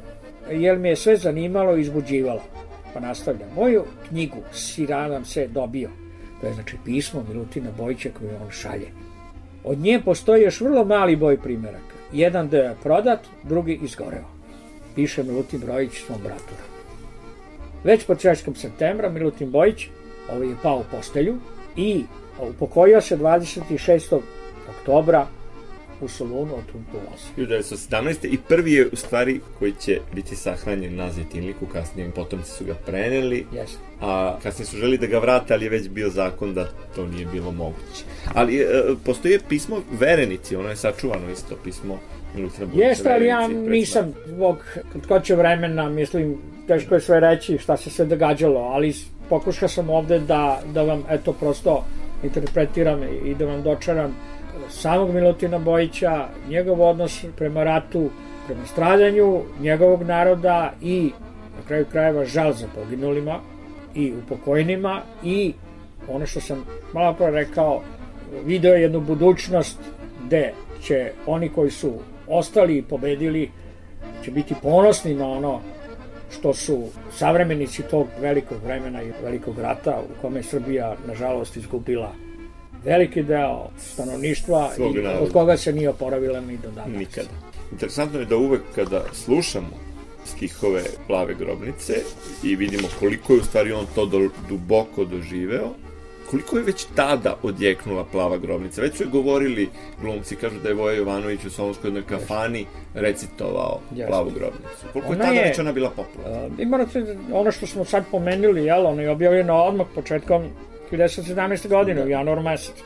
jer 0.51 0.77
mi 0.77 0.89
je 0.89 0.95
sve 0.95 1.17
zanimalo 1.17 1.77
i 1.77 1.81
izbuđivalo. 1.81 2.41
Pa 2.93 2.99
nastavljam. 2.99 3.49
Moju 3.55 3.83
knjigu 4.09 4.38
Siranam 4.53 5.25
se 5.25 5.47
dobio. 5.47 5.89
To 6.41 6.47
je 6.47 6.53
znači 6.53 6.77
pismo 6.85 7.25
Milutina 7.29 7.71
Bojića 7.77 8.09
koju 8.19 8.29
on 8.45 8.51
šalje. 8.51 8.88
Od 9.63 9.77
nje 9.77 10.01
postoji 10.05 10.43
još 10.43 10.61
vrlo 10.61 10.85
mali 10.85 11.15
boj 11.15 11.38
primjeraka. 11.38 11.95
Jedan 12.13 12.49
da 12.49 12.57
je 12.57 12.75
prodat, 12.83 13.19
drugi 13.43 13.79
izgoreo. 13.83 14.25
Piše 14.95 15.23
Milutin 15.23 15.59
Brojić 15.59 15.91
svom 15.93 16.19
bratu. 16.23 16.74
Već 17.86 18.06
početkom 18.06 18.56
septembra 18.56 19.10
Milutin 19.10 19.52
Bojić 19.52 19.88
ovaj 20.32 20.48
je 20.48 20.56
pao 20.63 20.78
u 20.78 20.84
postelju 20.91 21.36
i 21.76 22.04
upokojio 22.50 23.02
se 23.02 23.17
26. 23.17 24.19
oktobra 24.69 25.28
u 26.02 26.08
Solunu 26.08 26.56
od 26.56 26.65
Tuntulosa. 26.71 27.28
1917. 27.38 28.34
i 28.34 28.38
prvi 28.48 28.74
je 28.74 28.88
u 28.93 28.95
stvari 28.95 29.39
koji 29.60 29.74
će 29.80 30.00
biti 30.13 30.36
sahranjen 30.36 30.95
na 30.95 31.12
Zjetinliku, 31.12 31.65
kasnije 31.65 32.12
potomci 32.12 32.52
su 32.52 32.65
ga 32.65 32.74
preneli, 32.86 33.45
Yes. 33.54 33.67
a 34.02 34.38
kasnije 34.43 34.65
su 34.65 34.78
želi 34.78 34.98
da 34.98 35.08
ga 35.08 35.19
vrate, 35.19 35.54
ali 35.54 35.65
je 35.65 35.69
već 35.69 35.89
bio 35.89 36.10
zakon 36.10 36.54
da 36.54 36.67
to 36.95 37.08
nije 37.08 37.26
bilo 37.26 37.52
moguće. 37.52 38.04
Ali 38.34 38.60
e, 38.60 38.65
postoji 39.06 39.39
pismo 39.50 39.82
Verenici, 40.00 40.56
ono 40.56 40.69
je 40.69 40.76
sačuvano 40.76 41.32
isto 41.32 41.56
pismo 41.63 42.00
Milutina 42.36 42.65
Bojića 42.65 42.88
Jeste, 42.88 43.13
ali 43.13 43.26
ja 43.26 43.48
nisam, 43.48 44.13
zbog 44.26 44.58
kratkoće 44.91 45.36
vremena, 45.36 45.89
mislim, 45.89 46.38
teško 46.67 46.95
je 46.95 47.02
sve 47.02 47.19
reći 47.19 47.58
šta 47.58 47.78
se 47.78 47.89
sve 47.89 48.06
događalo, 48.06 48.60
ali 48.60 48.93
pokušao 49.30 49.69
sam 49.69 49.89
ovde 49.89 50.19
da, 50.19 50.62
da 50.74 50.84
vam, 50.84 51.04
eto, 51.10 51.34
prosto 51.34 51.86
interpretiram 52.24 53.00
i 53.26 53.36
da 53.36 53.45
vam 53.45 53.62
dočaram 53.63 54.15
samog 54.69 55.13
Milutina 55.13 55.60
Bojića, 55.60 56.28
njegov 56.50 56.82
odnos 56.82 57.26
prema 57.38 57.63
ratu, 57.63 58.10
prema 58.48 58.65
stradanju 58.65 59.41
njegovog 59.60 60.04
naroda 60.04 60.74
i 60.82 61.12
na 61.58 61.67
kraju 61.67 61.86
krajeva 61.91 62.26
žal 62.26 62.54
za 62.54 62.67
poginulima 62.76 63.39
i 63.95 64.13
upokojnima 64.26 65.02
i 65.24 65.54
ono 66.10 66.26
što 66.26 66.39
sam 66.39 66.65
malo 66.93 67.13
pre 67.13 67.32
rekao, 67.32 67.82
video 68.45 68.74
je 68.74 68.82
jednu 68.82 69.00
budućnost 69.00 69.80
gde 70.26 70.54
će 70.82 71.12
oni 71.26 71.50
koji 71.50 71.71
su 71.71 71.93
ostali 72.27 72.77
i 72.77 72.81
pobedili 72.81 73.51
će 74.25 74.31
biti 74.31 74.55
ponosni 74.61 75.13
na 75.13 75.27
ono 75.27 75.61
što 76.39 76.53
su 76.53 76.83
savremenici 77.17 77.81
tog 77.81 78.07
velikog 78.19 78.57
vremena 78.63 79.03
i 79.03 79.11
velikog 79.23 79.59
rata 79.59 80.01
u 80.01 80.21
kome 80.21 80.39
je 80.39 80.43
Srbija 80.43 80.95
nažalost 81.07 81.57
izgubila 81.57 82.11
veliki 82.85 83.23
deo 83.23 83.69
stanovništva 83.79 84.69
Svog 84.75 84.95
i 84.95 85.01
naroda. 85.01 85.23
od 85.23 85.31
koga 85.31 85.57
se 85.57 85.73
nije 85.73 85.89
oporavila 85.89 86.41
ni 86.41 86.57
do 86.57 86.71
danas. 86.71 86.99
Nikada. 86.99 87.29
Interesantno 87.71 88.19
je 88.19 88.25
da 88.25 88.38
uvek 88.38 88.61
kada 88.75 89.03
slušamo 89.13 89.85
stihove 90.25 90.83
plave 91.07 91.33
grobnice 91.33 91.93
i 92.43 92.55
vidimo 92.55 92.88
koliko 92.99 93.33
je 93.33 93.39
u 93.39 93.43
stvari 93.43 93.71
on 93.71 93.85
to 93.95 94.05
do, 94.05 94.29
duboko 94.49 95.05
doživeo, 95.05 95.69
koliko 96.25 96.57
je 96.57 96.63
već 96.63 96.85
tada 96.95 97.35
odjeknula 97.43 98.05
plava 98.05 98.38
grobnica. 98.38 98.81
Već 98.81 98.95
su 98.95 99.03
je 99.03 99.09
govorili 99.09 99.69
glumci, 100.01 100.35
kažu 100.35 100.59
da 100.59 100.69
je 100.69 100.75
Voja 100.75 100.95
Jovanović 100.95 101.45
u 101.45 101.49
Solonskoj 101.49 101.88
jednoj 101.88 102.03
kafani 102.03 102.65
recitovao 102.95 103.79
Jeste. 103.91 104.07
plavu 104.07 104.29
grobnicu. 104.29 104.85
Koliko 104.93 105.11
je 105.11 105.15
Ona 105.15 105.25
tada 105.25 105.35
je- 105.35 105.43
već 105.43 105.59
ona 105.59 105.71
bila 105.71 105.89
popularna? 105.91 106.47
Uh, 106.55 106.67
morate, 106.67 107.01
da- 107.01 107.15
ono 107.33 107.51
što 107.51 107.67
smo 107.67 107.85
sad 107.85 108.03
pomenuli, 108.11 108.63
jel, 108.63 108.88
ono 108.88 109.01
je 109.01 109.09
objavljeno 109.09 109.53
odmah 109.55 109.88
početkom 109.95 110.43
1917. 110.91 111.67
godine, 111.67 112.03
u 112.03 112.09
januaru 112.09 112.41
mesecu. 112.41 112.83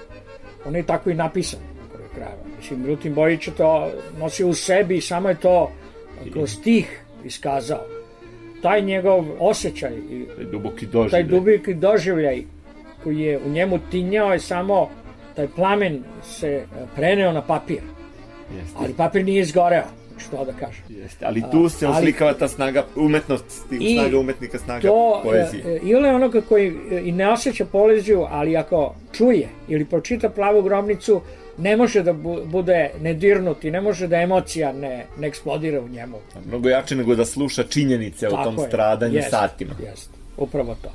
Ono 0.65 0.77
je 0.77 0.83
tako 0.85 1.09
i 1.09 1.15
napisano, 1.15 1.63
na 1.83 1.89
kraju 1.89 2.09
krajeva. 2.15 2.43
Mislim, 2.57 2.81
Milutin 2.81 3.13
Bojić 3.13 3.47
je 3.47 3.53
to 3.53 3.89
nosio 4.17 4.47
u 4.47 4.53
sebi 4.53 4.97
i 4.97 5.01
samo 5.01 5.29
je 5.29 5.35
to 5.37 5.71
kroz 6.33 6.51
stih 6.51 7.01
iskazao. 7.23 7.85
Taj 8.61 8.81
njegov 8.81 9.25
osjećaj 9.39 9.91
i 10.09 10.25
Taj 10.35 10.45
duboki 10.45 10.85
doživljaj. 10.85 11.09
taj 11.11 11.23
dubiki 11.25 11.73
doživljaj 11.73 12.43
koji 13.03 13.19
je 13.19 13.39
u 13.39 13.49
njemu 13.49 13.79
tinjao 13.81 14.33
je 14.33 14.39
samo 14.39 14.89
taj 15.35 15.47
plamen 15.47 16.03
se 16.23 16.47
e, 16.47 16.63
preneo 16.95 17.31
na 17.31 17.41
papir, 17.41 17.81
Jeste, 18.55 18.77
ali 18.77 18.93
papir 18.93 19.25
nije 19.25 19.41
izgoreo, 19.41 19.83
što 20.17 20.45
da 20.45 20.53
kažem. 20.53 20.83
jeste. 20.89 21.25
Ali 21.25 21.43
tu 21.51 21.69
se 21.69 21.87
oslikava 21.87 22.33
ta 22.33 22.47
snaga, 22.47 22.85
umetnost, 22.95 23.45
I 23.71 23.93
snaga 23.93 24.19
umetnika, 24.19 24.59
snaga 24.59 24.81
to 24.81 25.21
poezije. 25.23 25.63
e, 25.65 25.69
e, 25.69 25.79
ili 25.83 26.07
onoga 26.09 26.41
koji 26.41 26.67
e, 26.91 27.01
i 27.01 27.11
ne 27.11 27.29
osjeća 27.29 27.65
poeziju, 27.65 28.25
ali 28.29 28.57
ako 28.57 28.95
čuje 29.13 29.47
ili 29.67 29.85
pročita 29.85 30.29
plavu 30.29 30.61
grobnicu, 30.61 31.21
ne 31.57 31.77
može 31.77 32.03
da 32.03 32.13
bu- 32.13 32.45
bude 32.45 32.89
nedirnut 33.01 33.63
i 33.63 33.71
ne 33.71 33.81
može 33.81 34.07
da 34.07 34.17
emocija 34.17 34.73
ne, 34.73 35.05
ne 35.17 35.27
eksplodira 35.27 35.81
u 35.81 35.87
njemu. 35.87 36.17
Mnogo 36.47 36.69
jače 36.69 36.95
nego 36.95 37.15
da 37.15 37.25
sluša 37.25 37.63
činjenice 37.63 38.27
o 38.27 38.31
tom 38.31 38.43
Tako 38.45 38.61
je. 38.61 38.67
stradanju 38.67 39.15
Jeste, 39.15 39.29
satima. 39.31 39.71
Jeste, 39.81 40.13
upravo 40.37 40.75
to. 40.75 40.89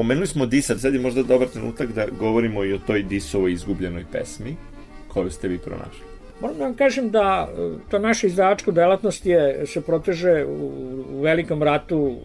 Pomenuli 0.00 0.26
smo 0.26 0.46
Disar, 0.46 0.78
sad 0.78 0.94
je 0.94 1.00
možda 1.00 1.22
dobar 1.22 1.48
trenutak 1.48 1.92
da 1.92 2.06
govorimo 2.18 2.64
i 2.64 2.72
o 2.72 2.78
toj 2.78 3.02
Disovoj 3.02 3.52
izgubljenoj 3.52 4.04
pesmi 4.12 4.56
koju 5.08 5.30
ste 5.30 5.48
vi 5.48 5.58
pronašli. 5.58 6.00
Moram 6.40 6.58
da 6.58 6.64
vam 6.64 6.74
kažem 6.74 7.10
da 7.10 7.48
e, 7.52 7.68
ta 7.90 7.98
naša 7.98 8.26
izdavačka 8.26 8.70
delatnost 8.70 9.26
je, 9.26 9.66
se 9.66 9.80
proteže 9.80 10.44
u, 10.44 10.70
u 11.12 11.20
velikom 11.20 11.62
ratu, 11.62 12.16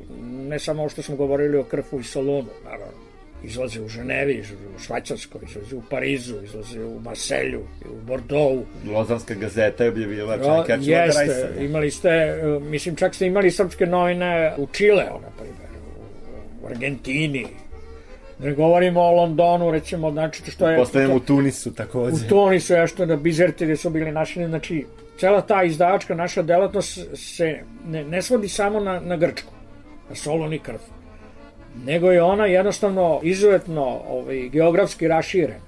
ne 0.50 0.60
samo 0.60 0.82
ovo 0.82 0.90
što 0.90 1.02
smo 1.02 1.16
govorili 1.16 1.58
o 1.58 1.64
Krfu 1.64 2.00
i 2.00 2.04
Solunu, 2.04 2.48
naravno. 2.64 3.04
Izlaze 3.44 3.82
u 3.82 3.88
Ženevi, 3.88 4.34
izlaze 4.34 4.68
u 4.76 4.80
Švajcarskoj, 4.80 5.42
izlaze 5.50 5.76
u 5.76 5.82
Parizu, 5.90 6.36
izlaze 6.44 6.84
u 6.84 7.00
Marselju, 7.00 7.62
u 7.92 8.08
Bordeauxu. 8.08 8.64
Lozanska 8.94 9.34
gazeta 9.34 9.84
je 9.84 9.90
objavila 9.90 10.38
čak 10.38 10.70
ja 10.70 10.78
ću 10.78 10.90
jeste, 10.92 11.54
imali 11.60 11.92
ste, 11.92 12.10
e, 12.10 12.60
mislim 12.60 12.96
čak 12.96 13.16
ste 13.16 13.28
imali 13.28 13.52
srpske 13.52 13.86
novine 13.86 14.54
u 14.58 14.68
Čileu, 14.72 15.20
na 15.22 15.30
primjer, 15.38 15.70
u, 16.62 16.64
u 16.64 16.68
Argentini. 16.68 17.46
Ne 18.40 18.54
govorimo 18.54 19.02
o 19.02 19.12
Londonu, 19.12 19.72
recimo, 19.72 20.12
znači 20.12 20.52
što 20.52 20.70
je... 20.70 20.78
Postavljamo 20.78 21.14
to- 21.14 21.18
u 21.18 21.26
Tunisu 21.28 21.74
takođe. 21.74 22.16
U 22.16 22.30
Toni 22.30 22.60
su 22.60 22.74
nešto 22.74 23.06
na 23.06 23.16
Bizerti 23.16 23.66
gde 23.66 23.78
su 23.78 23.90
bili 23.90 24.12
našli, 24.12 24.46
znači 24.46 24.86
cela 25.20 25.42
ta 25.42 25.64
izdavačka 25.64 26.16
naša 26.16 26.42
delatnost 26.42 27.00
se 27.14 27.60
ne, 27.88 28.04
ne 28.04 28.22
svodi 28.22 28.48
samo 28.48 28.80
na, 28.80 29.00
na 29.00 29.18
Grčku, 29.18 29.54
na 30.10 30.16
Solon 30.16 30.54
i 30.54 30.60
Krf, 30.60 30.82
nego 31.86 32.12
je 32.12 32.24
ona 32.24 32.46
jednostavno 32.46 33.20
izuzetno 33.24 34.02
ovaj, 34.10 34.50
geografski 34.50 35.08
raširena. 35.08 35.66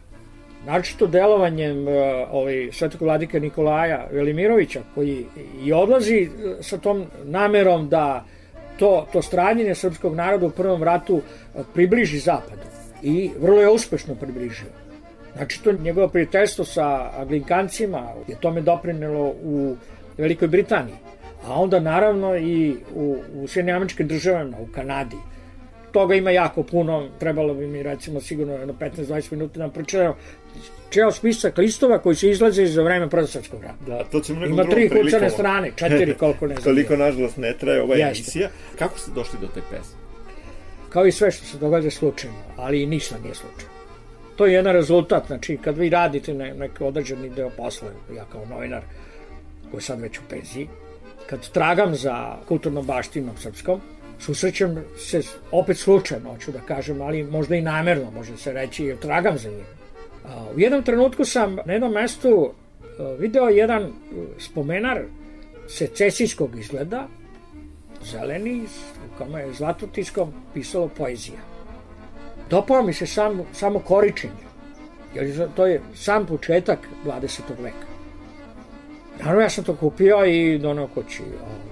Naročito 0.66 1.08
delovanjem 1.08 1.88
eh, 1.88 2.26
ovaj, 2.32 2.70
svetog 2.72 3.02
vladika 3.02 3.40
Nikolaja 3.40 4.08
Velimirovića, 4.12 4.82
koji 4.96 5.26
i 5.64 5.74
odlazi 5.74 6.18
eh, 6.18 6.56
sa 6.62 6.78
tom 6.78 7.06
namerom 7.24 7.90
da 7.90 8.26
to, 8.78 9.08
to 9.14 9.22
stranjenje 9.22 9.76
srpskog 9.76 10.16
naroda 10.16 10.46
u 10.46 10.52
prvom 10.52 10.84
ratu 10.84 11.22
eh, 11.22 11.62
približi 11.74 12.20
zapadu. 12.20 12.62
I 13.02 13.32
vrlo 13.40 13.62
je 13.62 13.70
uspešno 13.70 14.16
približio. 14.16 14.68
Znači, 15.36 15.64
to 15.64 15.72
njegovo 15.72 16.08
prijateljstvo 16.08 16.66
sa 16.66 17.12
Anglikancima 17.18 18.14
je 18.28 18.36
tome 18.40 18.62
doprinelo 18.62 19.34
u 19.44 19.76
Velikoj 20.18 20.48
Britaniji, 20.48 20.96
a 21.46 21.62
onda 21.62 21.80
naravno 21.80 22.38
i 22.38 22.76
u, 22.96 23.18
u 23.36 23.48
Sjedinjim 23.48 23.76
američkim 23.76 24.08
državama, 24.08 24.58
u 24.60 24.68
Kanadi. 24.76 25.18
Toga 25.92 26.16
ima 26.16 26.32
jako 26.32 26.64
puno, 26.64 27.08
trebalo 27.20 27.54
bi 27.54 27.68
mi 27.68 27.84
recimo 27.84 28.22
sigurno 28.22 28.54
jedno 28.54 28.74
15-20 28.80 29.32
minuta 29.32 29.54
da 29.54 29.60
nam 29.60 29.72
pročitam 29.72 30.14
ceo 30.92 31.12
spisak 31.12 31.58
listova 31.58 32.00
koji 32.00 32.16
se 32.16 32.30
izlaze 32.30 32.66
za 32.66 32.84
vreme 32.84 33.10
Prvog 33.10 33.30
svetskog 33.30 33.64
rata. 33.64 33.86
Da, 33.88 34.04
to 34.04 34.20
ćemo 34.20 34.40
nekom 34.40 34.54
Ima 34.54 34.64
tri 34.64 34.90
kucane 34.90 35.30
strane, 35.30 35.72
četiri 35.76 36.14
koliko 36.14 36.48
ne 36.48 36.56
znam. 36.56 36.64
Toliko, 36.64 36.96
nažalost, 36.96 37.38
ne 37.38 37.54
traje 37.54 37.82
ova 37.82 37.96
Jeste. 37.96 38.08
emisija. 38.08 38.50
Kako 38.80 39.00
ste 39.00 39.12
došli 39.12 39.40
do 39.42 39.48
te 39.48 39.62
pesme? 39.72 40.08
kao 40.90 41.06
i 41.06 41.12
sve 41.12 41.32
što 41.32 41.46
se 41.46 41.58
događa 41.58 41.90
slučajno, 41.92 42.38
ali 42.56 42.82
i 42.84 42.86
ništa 42.86 43.16
nije 43.24 43.36
slučajno. 43.36 43.74
To 44.36 44.46
je 44.46 44.54
jedan 44.54 44.74
rezultat, 44.74 45.28
znači 45.28 45.58
kad 45.62 45.78
vi 45.78 45.90
radite 45.90 46.34
ne, 46.34 46.54
neki 46.54 46.84
određeni 46.84 47.30
deo 47.30 47.50
posla, 47.50 47.88
ja 48.16 48.26
kao 48.32 48.46
novinar 48.46 48.82
koji 49.72 49.82
sad 49.82 50.02
već 50.02 50.18
u 50.18 50.22
penziji, 50.30 50.68
kad 51.30 51.50
tragam 51.50 51.96
za 51.96 52.36
kulturnom 52.48 52.86
baštinom 52.86 53.38
srpskom, 53.38 53.82
susrećem 54.20 54.84
se 54.98 55.22
opet 55.52 55.78
slučajno, 55.78 56.34
hoću 56.34 56.52
da 56.52 56.60
kažem, 56.60 57.02
ali 57.02 57.24
možda 57.24 57.56
i 57.56 57.62
namerno, 57.62 58.12
može 58.12 58.38
se 58.38 58.54
reći, 58.54 58.86
jer 58.86 58.98
tragam 58.98 59.38
za 59.38 59.50
njim. 59.50 59.66
U 60.56 60.60
jednom 60.60 60.84
trenutku 60.84 61.26
sam 61.26 61.58
na 61.66 61.74
jednom 61.74 61.92
mestu 61.92 62.52
a, 63.00 63.16
video 63.20 63.50
jedan 63.50 63.84
a, 63.84 63.90
spomenar 64.40 65.02
secesijskog 65.68 66.60
izgleda, 66.60 67.08
zeleni, 68.04 68.64
u 69.06 69.18
kome 69.18 69.42
je 69.42 69.54
zlatotiskom 69.54 70.34
pisalo 70.54 70.88
poezija. 70.88 71.40
Dopao 72.50 72.84
mi 72.84 72.94
se 72.94 73.08
sam, 73.08 73.42
samo 73.54 73.80
koričenje, 73.80 74.48
jer 75.16 75.48
to 75.56 75.68
je 75.68 75.82
sam 75.96 76.26
početak 76.26 76.80
20. 77.06 77.42
veka. 77.60 77.88
Naravno, 79.20 79.42
ja 79.42 79.50
sam 79.50 79.64
to 79.64 79.76
kupio 79.76 80.26
i 80.26 80.58
donao 80.58 80.88
kući 80.88 81.24
ovaj, 81.24 81.68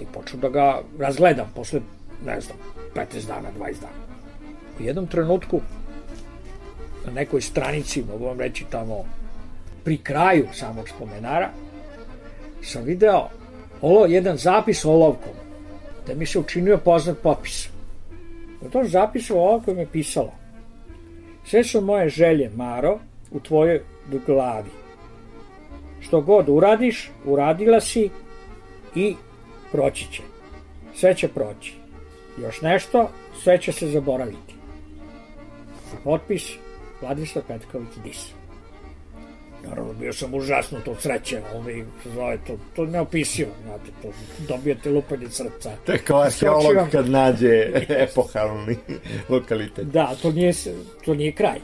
i 0.00 0.04
počeo 0.12 0.40
da 0.40 0.48
ga 0.48 0.80
razgledam 0.98 1.52
posle, 1.54 1.80
ne 2.26 2.40
znam, 2.40 2.56
15 2.94 3.26
dana, 3.26 3.48
20 3.58 3.80
dana. 3.80 4.08
U 4.80 4.82
jednom 4.82 5.06
trenutku 5.06 5.60
na 7.08 7.14
nekoj 7.14 7.40
stranici, 7.40 8.04
mogu 8.12 8.24
vam 8.24 8.40
reći 8.40 8.64
tamo 8.70 9.04
pri 9.84 9.96
kraju 9.96 10.46
samog 10.52 10.88
spomenara, 10.88 11.50
sam 12.62 12.84
video 12.84 13.28
ovo 13.82 14.06
jedan 14.06 14.36
zapis 14.36 14.84
olovkom, 14.84 15.32
da 16.06 16.14
mi 16.14 16.26
se 16.26 16.38
učinio 16.38 16.78
poznat 16.78 17.18
popis. 17.22 17.68
U 18.60 18.70
tom 18.70 18.88
zapisu 18.88 19.38
olovkom 19.38 19.78
je 19.78 19.86
pisalo 19.86 20.32
Sve 21.44 21.64
su 21.64 21.80
moje 21.80 22.08
želje, 22.08 22.50
Maro, 22.56 22.98
u 23.30 23.40
tvojoj 23.40 23.80
glavi. 24.26 24.70
Što 26.00 26.20
god 26.20 26.48
uradiš, 26.48 27.10
uradila 27.24 27.80
si 27.80 28.10
i 28.94 29.14
proći 29.72 30.12
će. 30.12 30.22
Sve 30.94 31.14
će 31.14 31.28
proći. 31.28 31.74
Još 32.42 32.60
nešto, 32.62 33.10
sve 33.42 33.58
će 33.60 33.72
se 33.72 33.86
zaboraviti. 33.86 34.54
Potpis 36.04 36.52
Vladislav 37.00 37.44
Petković 37.48 37.88
Dis. 38.04 38.32
Naravno, 39.68 39.92
bio 39.92 40.12
sam 40.12 40.34
užasno 40.34 40.78
to 40.84 40.94
sreće, 41.00 41.40
ovaj, 41.54 41.84
se 42.02 42.10
zove, 42.10 42.38
to, 42.46 42.58
to 42.76 42.86
neopisivo, 42.86 43.50
znate, 43.64 43.90
to 44.02 44.08
dobijete 44.48 44.90
lupanje 44.90 45.28
srca. 45.30 45.70
To 45.86 45.92
je 45.92 45.98
kao 45.98 46.20
arheolog 46.20 46.62
Skočivam. 46.62 46.90
kad 46.90 47.08
nađe 47.08 47.70
epohalni 47.88 48.76
lokalitet. 49.28 49.86
Da, 49.86 50.14
to 50.22 50.32
nije, 50.32 50.52
to 51.04 51.14
nije 51.14 51.32
kraj. 51.32 51.58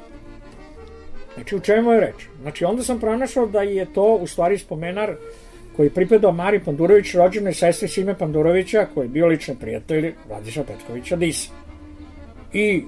Znači, 1.34 1.56
u 1.56 1.60
čemu 1.60 1.92
je 1.92 2.00
reč? 2.00 2.26
Znači, 2.42 2.64
onda 2.64 2.82
sam 2.82 3.00
pronašao 3.00 3.46
da 3.46 3.62
je 3.62 3.92
to 3.92 4.14
u 4.14 4.26
stvari 4.26 4.58
spomenar 4.58 5.14
koji 5.76 5.86
je 5.86 5.90
pripadao 5.90 6.32
Mari 6.32 6.60
Pandurović, 6.64 7.14
rođenoj 7.14 7.54
sestri 7.54 7.88
Sime 7.88 8.18
Pandurovića, 8.18 8.86
koji 8.94 9.04
je 9.04 9.08
bio 9.08 9.26
lični 9.26 9.56
prijatelj 9.60 10.14
Vladiša 10.28 10.64
Petkovića 10.64 11.16
Disa. 11.16 11.50
I 12.52 12.84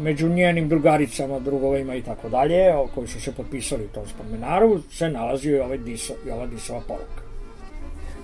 među 0.00 0.28
njenim 0.28 0.68
drugaricama, 0.68 1.38
drugovima 1.38 1.94
i 1.94 2.02
tako 2.02 2.28
dalje, 2.28 2.74
koji 2.94 3.08
su 3.08 3.20
se 3.20 3.32
potpisali 3.32 3.84
u 3.84 3.88
tom 3.88 4.04
spomenaru, 4.06 4.80
se 4.90 5.08
nalazio 5.08 5.56
i 5.56 5.60
ovaj 5.60 5.78
Diso, 5.78 6.14
i 6.26 6.30
ova 6.30 6.46
Disova 6.46 6.80
poruka. 6.80 7.22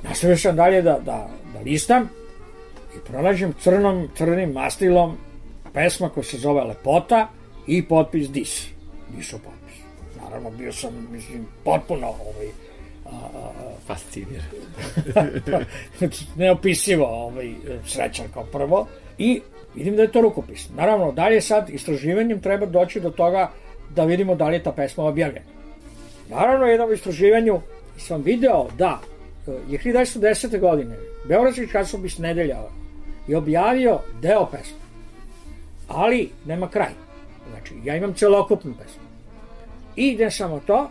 Nastavio 0.03 0.37
sam 0.37 0.57
dalje 0.57 0.83
da, 0.83 0.99
da, 1.05 1.29
da 1.53 1.61
listam 1.65 2.09
i 2.97 2.99
pronađem 3.07 3.55
crnom, 3.61 4.09
crnim 4.17 4.53
mastilom 4.53 5.17
pesma 5.75 6.09
koja 6.09 6.25
se 6.25 6.39
zove 6.39 6.65
Lepota 6.65 7.29
i 7.67 7.85
potpis 7.89 8.31
Dis. 8.31 8.67
Diso 9.17 9.39
potpis. 9.39 9.79
Naravno, 10.23 10.51
bio 10.51 10.73
sam, 10.73 11.09
mislim, 11.13 11.47
potpuno 11.65 12.07
ovaj, 12.07 12.49
Fascinira. 13.87 14.45
neopisivo 16.37 17.07
ovaj, 17.07 17.53
srećan 17.87 18.27
kao 18.35 18.45
prvo 18.45 18.87
i 19.19 19.41
vidim 19.75 19.97
da 19.97 20.03
je 20.03 20.13
to 20.13 20.21
rukopis. 20.21 20.69
Naravno, 20.77 21.13
dalje 21.13 21.41
sad 21.41 21.71
istraživanjem 21.71 22.41
treba 22.41 22.67
doći 22.67 23.01
do 23.01 23.11
toga 23.11 23.51
da 23.95 24.05
vidimo 24.05 24.35
da 24.35 24.49
li 24.49 24.57
je 24.57 24.63
ta 24.63 24.73
pesma 24.73 25.05
objavljena. 25.05 25.47
Naravno, 26.31 26.67
jednom 26.67 26.93
istraživanju 26.93 27.61
sam 27.97 28.23
video 28.23 28.69
da 28.79 29.01
e, 29.47 29.51
je 29.69 29.79
1910. 29.79 30.61
godine 30.61 30.97
Beogradski 31.29 31.69
časopis 31.73 32.19
Nedelja 32.19 32.59
je 33.27 33.37
objavio 33.37 33.99
deo 34.23 34.47
pesme, 34.47 34.79
ali 35.89 36.31
nema 36.47 36.69
kraj. 36.69 36.93
Znači, 37.51 37.75
ja 37.85 37.97
imam 37.97 38.15
celokupnu 38.15 38.75
pesmu. 38.79 39.03
I 39.97 40.17
ne 40.17 40.31
samo 40.31 40.61
to, 40.67 40.91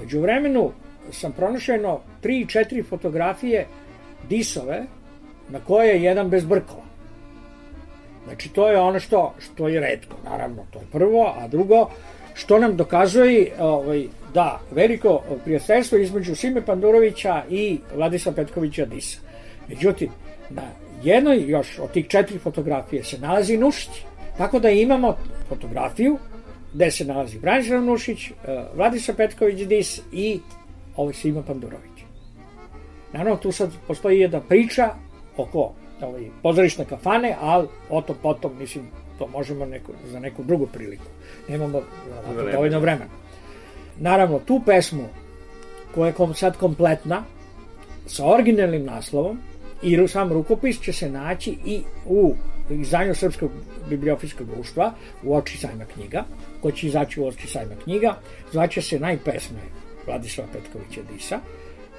među 0.00 0.20
vremenu 0.20 0.72
sam 1.12 1.32
pronašeno 1.32 2.00
3-4 2.22 2.84
fotografije 2.88 3.66
disove 4.28 4.82
na 5.48 5.60
koje 5.60 5.88
je 5.88 6.02
jedan 6.02 6.30
bez 6.30 6.44
brkova. 6.44 6.85
Znači, 8.26 8.48
to 8.48 8.68
je 8.68 8.80
ono 8.80 9.00
što, 9.00 9.34
što 9.38 9.68
je 9.68 9.80
redko, 9.80 10.16
naravno, 10.24 10.66
to 10.70 10.78
je 10.78 10.84
prvo, 10.92 11.34
a 11.38 11.48
drugo, 11.48 11.90
što 12.34 12.58
nam 12.58 12.76
dokazuje 12.76 13.52
ovaj, 13.58 14.06
da 14.34 14.60
veliko 14.70 15.22
prijateljstvo 15.44 15.98
između 15.98 16.34
Sime 16.34 16.62
Pandurovića 16.66 17.42
i 17.50 17.78
Vladisa 17.94 18.32
Petkovića 18.32 18.86
Disa. 18.86 19.18
Međutim, 19.68 20.10
na 20.50 20.62
jednoj 21.02 21.44
još 21.46 21.78
od 21.78 21.90
tih 21.90 22.08
četiri 22.08 22.38
fotografije 22.38 23.04
se 23.04 23.18
nalazi 23.18 23.56
Nušić. 23.56 23.90
Tako 24.38 24.58
da 24.58 24.70
imamo 24.70 25.16
fotografiju 25.48 26.18
gde 26.74 26.90
se 26.90 27.04
nalazi 27.04 27.38
Branislav 27.38 27.82
Nušić, 27.82 28.30
eh, 28.30 28.64
Vladisa 28.74 29.14
Petković 29.14 29.66
Dis 29.66 30.00
i 30.12 30.40
ovaj 30.96 31.14
Sima 31.14 31.42
Pandurović. 31.42 31.96
Naravno, 33.12 33.36
tu 33.36 33.52
sad 33.52 33.70
postoji 33.86 34.20
jedna 34.20 34.40
priča 34.40 34.94
oko 35.36 35.72
ovaj, 36.00 36.30
pozorišne 36.42 36.84
kafane, 36.84 37.36
ali 37.40 37.68
o 37.90 38.00
to 38.02 38.14
potom, 38.22 38.58
mislim, 38.58 38.84
to 39.18 39.26
možemo 39.26 39.66
neko, 39.66 39.92
za 40.10 40.20
neku 40.20 40.42
drugu 40.42 40.66
priliku. 40.66 41.04
Nemamo 41.48 41.78
uh, 41.78 42.52
dovoljno 42.52 42.80
vremena. 42.80 43.10
Naravno, 43.98 44.38
tu 44.38 44.62
pesmu, 44.66 45.04
koja 45.94 46.06
je 46.06 46.12
kom, 46.12 46.34
sad 46.34 46.56
kompletna, 46.56 47.22
sa 48.06 48.26
originalnim 48.26 48.84
naslovom, 48.84 49.38
i 49.82 50.08
sam 50.08 50.32
rukopis 50.32 50.80
će 50.80 50.92
se 50.92 51.10
naći 51.10 51.56
i 51.64 51.82
u 52.06 52.34
izdanju 52.70 53.14
Srpskog 53.14 53.50
bibliofijskog 53.88 54.46
društva 54.46 54.92
u 55.22 55.36
oči 55.36 55.58
sajma 55.58 55.84
knjiga, 55.84 56.24
koji 56.60 56.72
će 56.74 56.86
izaći 56.86 57.20
u 57.20 57.26
oči 57.26 57.48
sajma 57.48 57.74
knjiga, 57.84 58.14
zvaće 58.52 58.82
se 58.82 59.00
najpesme 59.00 59.60
Vladislava 60.06 60.50
Petkovića 60.52 61.00
Disa 61.12 61.40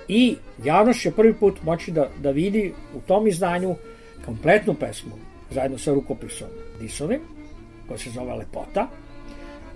i 0.08 0.36
javnost 0.64 1.02
će 1.02 1.12
prvi 1.12 1.34
put 1.34 1.64
moći 1.64 1.92
da, 1.92 2.10
da 2.22 2.32
vidi 2.32 2.74
u 2.96 3.00
tom 3.08 3.28
izdanju 3.28 3.76
kompletnu 4.26 4.74
pesmu 4.74 5.12
zajedno 5.52 5.78
sa 5.78 5.94
rukopisom 5.94 6.48
Disovim, 6.80 7.20
koja 7.88 7.98
se 7.98 8.10
zove 8.10 8.34
Lepota, 8.34 8.88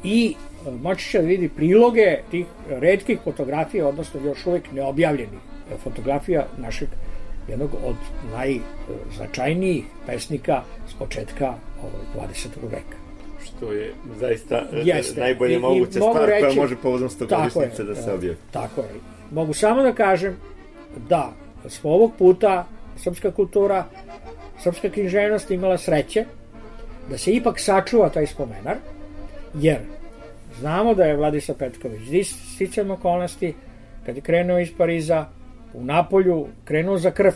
i 0.04 0.36
e, 0.68 0.72
moći 0.72 1.10
će 1.10 1.22
da 1.22 1.28
vidi 1.28 1.50
priloge 1.50 2.20
tih 2.32 2.46
redkih 2.70 3.20
fotografija, 3.24 3.88
odnosno 3.88 4.20
još 4.26 4.46
uvek 4.46 4.72
neobjavljenih 4.72 5.40
fotografija 5.84 6.48
našeg 6.58 6.90
jednog 7.48 7.70
od 7.86 7.96
najznačajnijih 8.32 9.84
pesnika 10.06 10.62
s 10.90 10.94
početka 10.94 11.54
20. 12.16 12.48
veka 12.64 13.02
što 13.44 13.72
je 13.72 13.94
zaista 14.20 14.56
e, 14.74 14.82
Jeste. 14.86 15.20
najbolje 15.20 15.56
I, 15.56 15.60
moguća 15.60 15.90
i 15.90 16.02
stvar 16.02 16.30
reći, 16.30 16.42
koja 16.42 16.56
može 16.56 16.76
povodom 16.76 17.10
stogodišnjice 17.10 17.84
da 17.84 17.96
se 17.96 18.14
objavi. 18.14 18.38
Tako 18.52 18.82
je. 18.82 18.88
Mogu 19.32 19.54
samo 19.54 19.84
da 19.84 19.94
kažem 19.94 20.38
da 21.10 21.34
smo 21.70 21.90
ovog 21.90 22.12
puta 22.18 22.66
srpska 22.98 23.32
kultura, 23.32 23.86
srpska 24.60 24.90
književnost 24.90 25.52
imala 25.52 25.78
sreće 25.78 26.26
da 27.10 27.18
se 27.18 27.32
ipak 27.32 27.60
sačuva 27.60 28.10
taj 28.10 28.28
spomenar, 28.28 28.78
jer 29.54 29.80
znamo 30.60 30.94
da 30.96 31.04
je 31.04 31.16
Vladisa 31.16 31.54
Petković 31.54 32.28
sticam 32.56 32.92
okolnosti, 32.92 33.54
kad 34.06 34.16
je 34.16 34.22
krenuo 34.22 34.60
iz 34.60 34.70
Pariza, 34.78 35.26
u 35.74 35.84
Napolju 35.84 36.48
krenuo 36.66 36.98
za 36.98 37.12
krv 37.12 37.34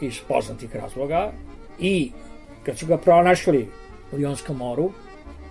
iz 0.00 0.20
poznatih 0.28 0.76
razloga 0.76 1.32
i 1.80 2.12
kad 2.64 2.78
su 2.78 2.86
ga 2.86 2.96
pronašli 2.98 3.68
u 4.12 4.20
Jonskom 4.20 4.56
moru, 4.56 4.92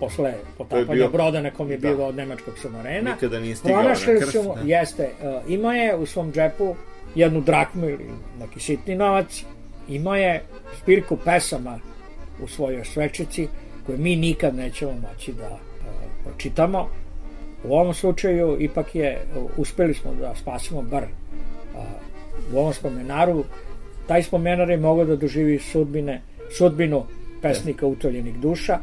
posle 0.00 0.34
potapanja 0.58 0.94
bio, 0.94 1.08
broda 1.08 1.40
na 1.40 1.50
kom 1.50 1.70
je 1.70 1.78
da. 1.78 1.88
bilo 1.88 2.06
od 2.06 2.16
nemačkog 2.16 2.58
submarena. 2.58 3.10
Nikada 3.10 3.40
nije 3.40 3.56
stigao 3.56 3.82
na 3.82 3.94
krst. 3.94 4.32
Su, 4.32 4.42
ne. 4.42 4.70
Jeste, 4.70 5.10
uh, 5.22 5.50
imao 5.50 5.72
je 5.72 5.96
u 5.96 6.06
svom 6.06 6.32
džepu 6.32 6.74
jednu 7.14 7.40
drakmu 7.40 7.88
ili 7.88 8.10
neki 8.40 8.60
sitni 8.60 8.94
novac, 8.94 9.44
imao 9.88 10.14
je 10.14 10.42
spirku 10.82 11.16
pesama 11.24 11.78
u 12.42 12.48
svojoj 12.48 12.84
svečici 12.84 13.48
koje 13.86 13.98
mi 13.98 14.16
nikad 14.16 14.54
nećemo 14.54 14.92
moći 14.92 15.32
da 15.32 15.48
uh, 15.48 15.58
pročitamo. 16.24 16.88
U 17.64 17.74
ovom 17.74 17.94
slučaju 17.94 18.56
ipak 18.60 18.94
je, 18.94 19.26
uh, 19.36 19.50
uspeli 19.56 19.94
smo 19.94 20.14
da 20.14 20.34
spasimo 20.34 20.82
bar 20.82 21.04
uh, 21.04 21.80
u 22.54 22.58
ovom 22.58 22.74
spomenaru. 22.74 23.44
Taj 24.06 24.22
spomenar 24.22 24.70
je 24.70 24.76
mogao 24.76 25.04
da 25.04 25.16
doživi 25.16 25.58
sudbine, 25.58 26.22
sudbinu 26.58 27.04
pesnika 27.42 27.86
utoljenih 27.86 28.34
duša, 28.34 28.78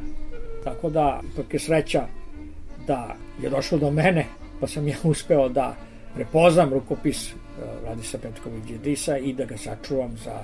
Tako 0.63 0.89
da, 0.89 1.21
ipak 1.33 1.53
je 1.53 1.59
sreća 1.59 2.07
da 2.87 3.15
je 3.41 3.49
došlo 3.49 3.77
do 3.77 3.91
mene, 3.91 4.25
pa 4.59 4.67
sam 4.67 4.87
ja 4.87 4.95
uspeo 5.11 5.49
da 5.49 5.75
prepoznam 6.15 6.73
rukopis 6.73 7.33
uh, 7.33 7.37
Radisa 7.85 8.17
Petković 8.17 8.63
Disa 8.83 9.17
i 9.17 9.33
da 9.33 9.45
ga 9.45 9.57
sačuvam 9.57 10.17
za 10.23 10.43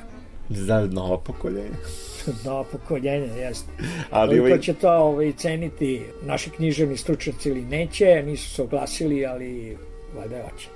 za 0.50 0.88
novo 0.92 1.18
pokoljenje. 1.18 1.78
novo 2.46 2.64
pokoljenje, 2.72 3.28
jeste. 3.28 3.72
Ali 4.12 4.30
Koliko 4.30 4.46
ovaj... 4.46 4.60
će 4.60 4.74
to 4.74 4.92
ovaj, 4.92 5.34
ceniti 5.34 6.02
naši 6.22 6.50
književni 6.50 6.98
stručnjaci 6.98 7.50
ili 7.50 7.62
neće, 7.62 8.24
nisu 8.26 8.50
se 8.50 8.62
oglasili, 8.62 9.26
ali 9.26 9.78
valjda 10.16 10.36
je 10.36 10.44
oče. 10.44 10.68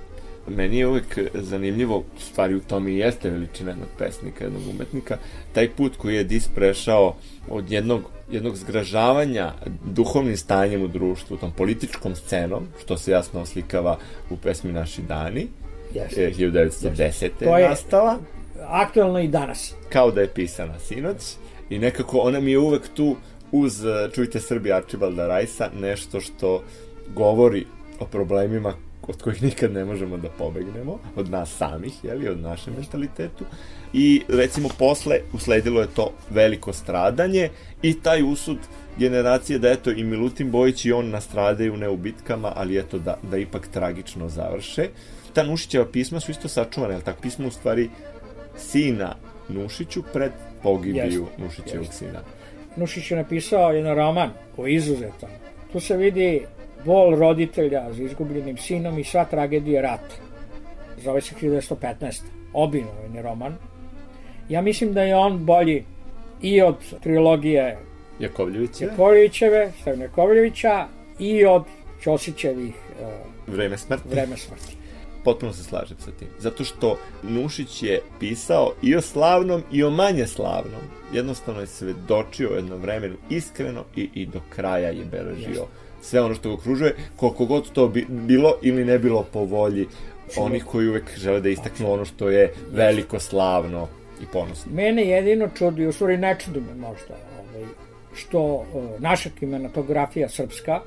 Meni 0.48 0.78
je 0.78 0.86
uvek 0.86 1.18
zanimljivo, 1.34 2.04
stvari 2.18 2.54
u 2.54 2.60
tome 2.60 2.90
i 2.90 2.98
jeste 2.98 3.30
veličina 3.30 3.70
jednog 3.70 3.88
pesnika, 3.98 4.44
jednog 4.44 4.62
umetnika, 4.74 5.18
taj 5.52 5.70
put 5.70 5.96
koji 5.96 6.16
je 6.16 6.24
Dis 6.24 6.48
prešao 6.48 7.14
od 7.48 7.70
jednog 7.70 8.02
jednog 8.32 8.56
zgražavanja 8.56 9.52
duhovnim 9.84 10.36
stanjem 10.36 10.82
u 10.82 10.88
društvu, 10.88 11.36
tom 11.36 11.52
političkom 11.52 12.14
scenom, 12.14 12.66
što 12.82 12.96
se 12.96 13.10
jasno 13.10 13.40
oslikava 13.40 13.98
u 14.30 14.36
pesmi 14.36 14.72
Naši 14.72 15.02
dani, 15.02 15.46
yes. 15.94 16.36
1910. 16.38 17.30
To 17.38 17.58
je 17.58 17.68
nastala. 17.68 18.18
Aktualno 18.66 19.20
i 19.20 19.28
danas. 19.28 19.74
Kao 19.88 20.10
da 20.10 20.20
je 20.20 20.34
pisana 20.34 20.78
sinoć 20.78 21.16
i 21.70 21.78
nekako 21.78 22.18
ona 22.18 22.40
mi 22.40 22.50
je 22.50 22.58
uvek 22.58 22.88
tu 22.94 23.16
uz 23.52 23.84
Čujte 24.14 24.40
Srbi 24.40 24.72
Arčibalda 24.72 25.26
Rajsa 25.26 25.70
nešto 25.80 26.20
što 26.20 26.62
govori 27.14 27.66
o 28.00 28.06
problemima 28.06 28.74
od 29.08 29.22
kojih 29.22 29.42
nikad 29.42 29.72
ne 29.72 29.84
možemo 29.84 30.16
da 30.16 30.28
pobegnemo, 30.28 30.98
od 31.16 31.30
nas 31.30 31.56
samih, 31.56 32.04
jeli, 32.04 32.28
od 32.28 32.40
našem 32.40 32.74
mentalitetu. 32.74 33.44
I 33.92 34.22
recimo 34.28 34.68
posle 34.78 35.20
usledilo 35.32 35.80
je 35.80 35.86
to 35.86 36.12
veliko 36.30 36.72
stradanje 36.72 37.48
i 37.82 38.00
taj 38.00 38.22
usud 38.22 38.58
generacije 38.98 39.58
da 39.58 39.70
eto 39.70 39.90
i 39.90 40.04
Milutin 40.04 40.50
Bojić 40.50 40.84
i 40.84 40.92
on 40.92 41.10
nastradaju 41.10 41.76
ne 41.76 41.88
u 41.88 41.96
bitkama, 41.96 42.52
ali 42.56 42.78
eto 42.78 42.98
da, 42.98 43.18
da 43.30 43.38
ipak 43.38 43.68
tragično 43.68 44.28
završe. 44.28 44.88
Ta 45.32 45.42
Nušićeva 45.42 45.86
pisma 45.86 46.20
su 46.20 46.30
isto 46.30 46.48
sačuvane, 46.48 46.94
ali 46.94 47.04
tako 47.04 47.22
pismo 47.22 47.48
u 47.48 47.50
stvari 47.50 47.90
sina 48.56 49.14
Nušiću 49.48 50.02
pred 50.12 50.32
pogibiju 50.62 51.26
Nušićevog 51.38 51.86
sina. 51.92 52.20
Nušić 52.76 53.10
je 53.10 53.16
napisao 53.16 53.72
jedan 53.72 53.96
roman 53.96 54.30
koji 54.56 54.72
je 54.72 54.76
izuzetan. 54.76 55.30
Tu 55.72 55.80
se 55.80 55.96
vidi 55.96 56.42
bol 56.84 57.14
roditelja 57.16 57.92
za 57.92 58.02
izgubljenim 58.02 58.56
sinom 58.56 58.98
i 58.98 59.04
sva 59.04 59.24
tragedija 59.24 59.82
rata. 59.82 60.14
Zove 60.98 61.20
se 61.20 61.34
1915. 61.40 62.20
Obinovni 62.52 63.22
roman. 63.22 63.54
Ja 64.48 64.62
mislim 64.62 64.92
da 64.92 65.02
je 65.02 65.16
on 65.16 65.44
bolji 65.44 65.84
i 66.42 66.62
od 66.62 66.76
trilogije 67.00 67.78
Jakovljevića. 68.18 68.84
Jakovljevićeve, 68.84 69.72
Stavne 69.80 70.04
Jakovljevića 70.04 70.86
i 71.18 71.44
od 71.44 71.64
Ćosićevih 72.02 72.74
uh, 73.00 73.54
Vreme 73.54 73.78
smrti. 73.78 74.08
Vreme 74.08 74.36
smrti. 74.36 74.76
Potpuno 75.24 75.52
se 75.52 75.62
slažem 75.62 75.96
sa 75.98 76.10
tim. 76.10 76.28
Zato 76.38 76.64
što 76.64 76.98
Nušić 77.22 77.82
je 77.82 78.00
pisao 78.20 78.72
i 78.82 78.96
o 78.96 79.00
slavnom 79.00 79.62
i 79.72 79.84
o 79.84 79.90
manje 79.90 80.26
slavnom. 80.26 80.80
Jednostavno 81.12 81.60
je 81.60 81.66
svedočio 81.66 82.48
jedno 82.48 82.76
vremenu 82.76 83.16
iskreno 83.30 83.84
i, 83.96 84.08
i 84.14 84.26
do 84.26 84.40
kraja 84.50 84.88
je 84.88 85.04
beležio 85.04 85.48
Jeste 85.48 85.81
sve 86.02 86.20
ono 86.20 86.34
što 86.34 86.48
ga 86.48 86.54
okružuje, 86.54 86.94
koliko 87.16 87.46
god 87.46 87.70
to 87.72 87.88
bi, 87.88 88.06
bilo 88.08 88.54
ili 88.62 88.84
ne 88.84 88.98
bilo 88.98 89.26
po 89.32 89.40
volji 89.40 89.86
onih 90.36 90.64
koji 90.64 90.88
uvek 90.88 91.18
žele 91.18 91.40
da 91.40 91.48
istaknu 91.48 91.92
ono 91.92 92.04
što 92.04 92.30
je 92.30 92.52
veliko, 92.72 93.18
slavno 93.20 93.88
i 94.22 94.26
ponosno. 94.32 94.72
Mene 94.74 95.02
jedino 95.04 95.48
čudi, 95.48 95.86
u 95.86 95.92
stvari 95.92 96.16
ne 96.16 96.36
čudi 96.38 96.60
me 96.60 96.74
možda, 96.74 97.14
ovaj, 97.40 97.64
što 98.14 98.64
naša 98.98 99.30
kinematografija 99.30 100.28
srpska 100.28 100.80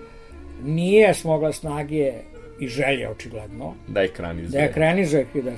nije 0.64 1.14
smogla 1.14 1.54
snage 1.54 2.14
i 2.60 2.68
želje 2.68 3.10
očigledno 3.10 3.74
Da 3.88 4.02
ekranizuje. 4.02 4.62
da 4.62 4.66
ekranizuje 4.66 5.26
1915. 5.36 5.50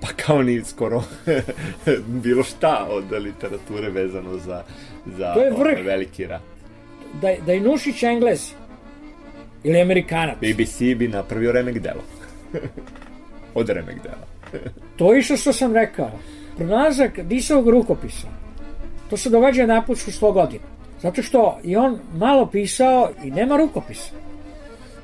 Pa 0.00 0.06
kao 0.16 0.42
ni 0.42 0.64
skoro 0.64 1.02
bilo 2.24 2.42
šta 2.42 2.86
od 2.90 3.12
literature 3.12 3.90
vezano 3.90 4.36
za, 4.36 4.62
za 5.08 5.34
To 5.34 5.40
je 5.40 5.52
ovaj 5.52 5.74
vrh. 5.74 5.86
veliki 5.86 6.26
rat. 6.26 6.42
Da, 7.20 7.34
da 7.46 7.52
je 7.52 7.60
Nušić 7.60 8.02
Englez 8.02 8.52
ili 9.64 9.80
Amerikanac, 9.80 10.36
BBC 10.38 10.78
bi 10.96 11.08
napravio 11.08 11.52
remek 11.52 11.78
delo. 11.78 12.02
od 13.54 13.68
remek 13.68 13.96
dela. 14.02 14.62
to 14.96 15.12
je 15.12 15.20
isto 15.20 15.36
što 15.36 15.52
sam 15.52 15.74
rekao. 15.74 16.10
Pronalazak 16.56 17.20
Disovog 17.20 17.68
rukopisa, 17.68 18.28
to 19.10 19.16
se 19.16 19.30
događa 19.30 19.66
naput 19.66 19.98
u 19.98 20.10
100 20.10 20.32
godina. 20.32 20.64
Zato 21.02 21.22
što 21.22 21.58
je 21.64 21.78
on 21.78 21.98
malo 22.14 22.46
pisao 22.46 23.10
i 23.24 23.30
nema 23.30 23.56
rukopisa. 23.56 24.10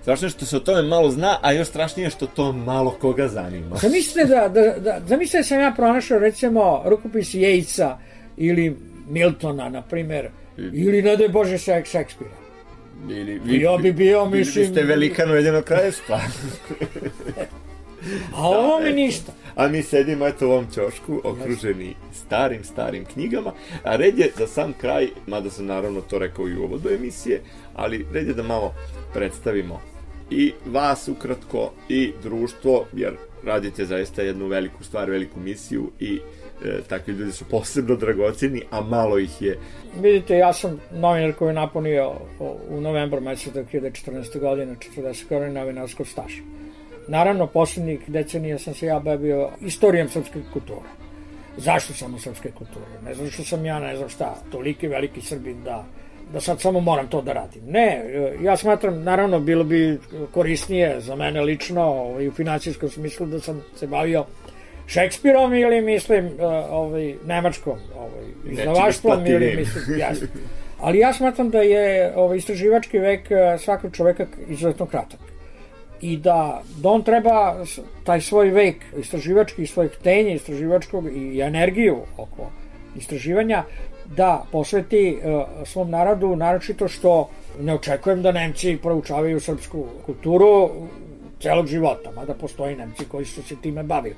Strašno 0.02 0.26
je 0.26 0.30
što 0.30 0.46
se 0.46 0.56
o 0.56 0.60
tome 0.60 0.82
malo 0.82 1.10
zna, 1.10 1.38
a 1.42 1.52
još 1.52 1.68
strašnije 1.68 2.06
je 2.06 2.10
što 2.10 2.26
to 2.26 2.52
malo 2.52 2.90
koga 3.00 3.28
zanima. 3.28 3.76
Zamislite 3.76 4.24
da, 4.24 4.48
da, 4.48 4.74
da, 4.78 5.00
zamislite 5.06 5.38
da 5.38 5.44
sam 5.44 5.60
ja 5.60 5.72
pronašao 5.76 6.18
recimo 6.18 6.82
rukopis 6.84 7.34
Jejca 7.34 7.98
ili 8.36 8.76
Miltona, 9.08 9.68
na 9.68 9.82
primer, 9.82 10.30
ili 10.58 11.02
ne 11.02 11.16
daj 11.16 11.28
Bože 11.28 11.54
Šek- 11.54 11.84
Šekspira. 11.86 12.30
Ili, 13.08 13.40
Ja 13.54 13.76
bi 13.76 13.92
bio, 13.92 14.24
mislim- 14.26 14.64
biste 14.64 14.82
velikan 14.82 15.30
ujedinog 15.30 15.64
kraljevstva. 15.64 16.20
A 18.34 18.48
ovo 18.48 18.80
mi 18.80 18.92
ništa. 18.92 19.32
A 19.54 19.68
mi 19.68 19.82
sedimo 19.82 20.26
eto 20.26 20.48
u 20.48 20.52
ovom 20.52 20.66
ćošku, 20.66 21.20
okruženi 21.24 21.94
starim, 22.14 22.64
starim 22.64 23.04
knjigama. 23.04 23.52
A 23.82 23.96
red 23.96 24.18
je 24.18 24.30
za 24.38 24.46
sam 24.46 24.72
kraj, 24.72 25.08
mada 25.26 25.50
sam 25.50 25.66
naravno 25.66 26.00
to 26.00 26.18
rekao 26.18 26.48
i 26.48 26.56
u 26.56 26.64
uvodu 26.64 26.88
emisije, 26.90 27.40
ali 27.74 28.06
red 28.12 28.28
je 28.28 28.34
da 28.34 28.42
malo 28.42 28.74
predstavimo 29.14 29.80
i 30.30 30.52
vas 30.66 31.08
ukratko 31.08 31.72
i 31.88 32.12
društvo, 32.22 32.84
jer 32.92 33.12
radite 33.44 33.84
zaista 33.84 34.22
jednu 34.22 34.46
veliku 34.46 34.84
stvar, 34.84 35.10
veliku 35.10 35.40
misiju 35.40 35.90
i 36.00 36.20
e, 36.64 36.82
takvi 36.88 37.12
ljudi 37.12 37.32
su 37.32 37.44
posebno 37.44 37.96
dragoceni, 37.96 38.62
a 38.70 38.80
malo 38.80 39.18
ih 39.18 39.42
je. 39.42 39.58
Vidite, 40.00 40.36
ja 40.36 40.52
sam 40.52 40.80
novinar 40.92 41.32
koji 41.32 41.48
je 41.48 41.54
napunio 41.54 42.12
u 42.68 42.80
novembru 42.80 43.20
meseca 43.20 43.64
2014. 43.72 44.40
godine 44.40 44.76
40 44.96 45.28
godina 45.28 45.60
novinarskog 45.60 46.06
staža. 46.06 46.42
Naravno, 47.08 47.46
poslednjih 47.46 48.00
decenija 48.06 48.58
sam 48.58 48.74
se 48.74 48.86
ja 48.86 49.00
bavio 49.00 49.50
istorijom 49.60 50.08
srpske 50.08 50.40
kulture. 50.52 50.88
Zašto 51.56 51.92
sam 51.92 52.14
u 52.14 52.18
srpske 52.18 52.50
kulture? 52.50 52.86
Ne 53.04 53.14
znam 53.14 53.30
što 53.30 53.44
sam 53.44 53.66
ja, 53.66 53.80
ne 53.80 53.96
znam 53.96 54.08
šta, 54.08 54.34
toliki 54.52 54.88
veliki 54.88 55.20
Srbin 55.20 55.64
da 55.64 55.84
da 56.32 56.40
sad 56.40 56.60
samo 56.60 56.80
moram 56.80 57.06
to 57.08 57.22
da 57.22 57.32
radim. 57.32 57.62
Ne, 57.66 58.02
e, 58.06 58.36
ja 58.42 58.56
smatram, 58.56 59.02
naravno, 59.02 59.40
bilo 59.40 59.64
bi 59.64 59.98
korisnije 60.32 61.00
za 61.00 61.16
mene 61.16 61.40
lično 61.40 61.82
ovaj, 61.82 62.28
u 62.28 62.32
financijskom 62.32 62.88
smislu 62.88 63.26
da 63.26 63.40
sam 63.40 63.62
se 63.76 63.86
bavio 63.86 64.24
Šekspirom 64.86 65.54
ili 65.54 65.80
mislim 65.80 66.26
e, 66.26 66.46
ovaj, 66.70 67.14
nemačkom 67.26 67.78
ovaj, 67.96 68.24
izdavaštvom 68.52 69.26
ili 69.26 69.56
mislim, 69.56 69.98
jasno. 69.98 70.26
Ali 70.80 70.98
ja 70.98 71.12
smatram 71.12 71.50
da 71.50 71.58
je 71.58 72.12
ovaj, 72.16 72.36
istraživački 72.36 72.98
vek 72.98 73.30
e, 73.30 73.58
svakog 73.58 73.96
čoveka 73.96 74.26
izuzetno 74.48 74.86
kratak. 74.86 75.20
I 76.00 76.16
da, 76.16 76.62
da 76.76 76.88
on 76.88 77.02
treba 77.02 77.64
taj 78.04 78.20
svoj 78.20 78.50
vek 78.50 78.76
istraživački 78.98 79.62
i 79.62 79.66
svoje 79.66 79.88
htenje 79.88 80.34
istraživačkog 80.34 81.04
i 81.16 81.40
energiju 81.40 81.98
oko 82.16 82.50
istraživanja 82.96 83.64
da 84.16 84.44
posveti 84.52 85.18
uh, 85.22 85.42
svom 85.66 85.90
narodu, 85.90 86.36
naročito 86.36 86.88
što 86.88 87.28
ne 87.60 87.74
očekujem 87.74 88.22
da 88.22 88.32
Nemci 88.32 88.78
proučavaju 88.82 89.40
srpsku 89.40 89.86
kulturu 90.06 90.70
celog 91.40 91.66
života, 91.66 92.10
mada 92.16 92.34
postoji 92.34 92.76
Nemci 92.76 93.04
koji 93.04 93.24
su 93.24 93.42
se 93.42 93.56
time 93.62 93.82
bavili, 93.82 94.16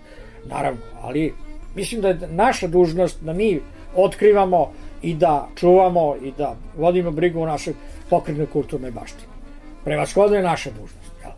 naravno, 0.48 0.80
ali 1.02 1.34
mislim 1.74 2.00
da 2.00 2.08
je 2.08 2.18
naša 2.30 2.66
dužnost 2.66 3.22
da 3.22 3.32
mi 3.32 3.60
otkrivamo 3.96 4.72
i 5.02 5.14
da 5.14 5.48
čuvamo 5.54 6.16
i 6.22 6.32
da 6.38 6.56
vodimo 6.76 7.10
brigu 7.10 7.40
o 7.40 7.46
našoj 7.46 7.74
pokretnoj 8.10 8.46
kulturnoj 8.46 8.90
baštini. 8.90 9.28
Prevashodno 9.84 10.36
je 10.36 10.42
naša 10.42 10.70
dužnost. 10.70 11.12
Jel? 11.22 11.32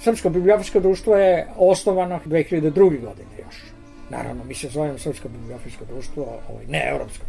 Srpsko 0.00 0.30
bibliografsko 0.30 0.80
društvo 0.80 1.16
je 1.16 1.46
osnovano 1.56 2.20
2002. 2.26 2.74
godine 3.00 3.36
još. 3.38 3.56
Naravno, 4.10 4.44
mi 4.44 4.54
se 4.54 4.68
zovemo 4.68 4.98
Srpsko 4.98 5.28
bibliografsko 5.28 5.84
društvo, 5.84 6.22
ovaj, 6.50 6.64
ne 6.68 6.88
Evropsko 6.90 7.24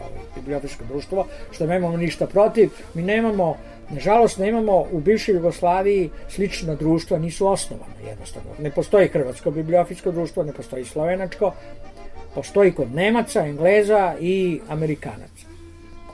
ovaj, 0.00 0.24
bibliografsko 0.34 0.84
društvo, 0.84 1.26
što 1.50 1.66
nemamo 1.66 1.96
ništa 1.96 2.26
protiv. 2.26 2.70
Mi 2.94 3.02
nemamo, 3.02 3.56
nažalost, 3.90 4.38
nemamo 4.38 4.86
u 4.92 5.00
bivšoj 5.00 5.34
Jugoslaviji 5.34 6.10
slična 6.28 6.74
društva, 6.74 7.18
nisu 7.18 7.46
osnovana 7.46 7.94
jednostavno. 8.08 8.50
Ne 8.58 8.70
postoji 8.70 9.08
Hrvatsko 9.08 9.50
bibliografsko 9.50 10.10
društvo, 10.10 10.42
ne 10.42 10.52
postoji 10.52 10.84
Slovenačko, 10.84 11.52
postoji 12.34 12.72
kod 12.72 12.94
Nemaca, 12.94 13.46
Engleza 13.46 14.14
i 14.20 14.60
Amerikanaca. 14.68 15.46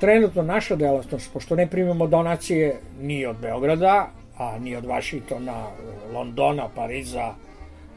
Trenutno 0.01 0.43
naša 0.43 0.77
delatnost, 0.77 1.33
pošto 1.33 1.57
ne 1.57 1.67
primamo 1.67 2.07
donacije 2.07 2.77
ni 3.01 3.27
od 3.27 3.37
Beograda, 3.37 4.11
a 4.39 4.59
ni 4.59 4.77
od 4.77 4.85
Vašingtona, 4.85 5.67
Londona, 6.13 6.69
Pariza, 6.75 7.35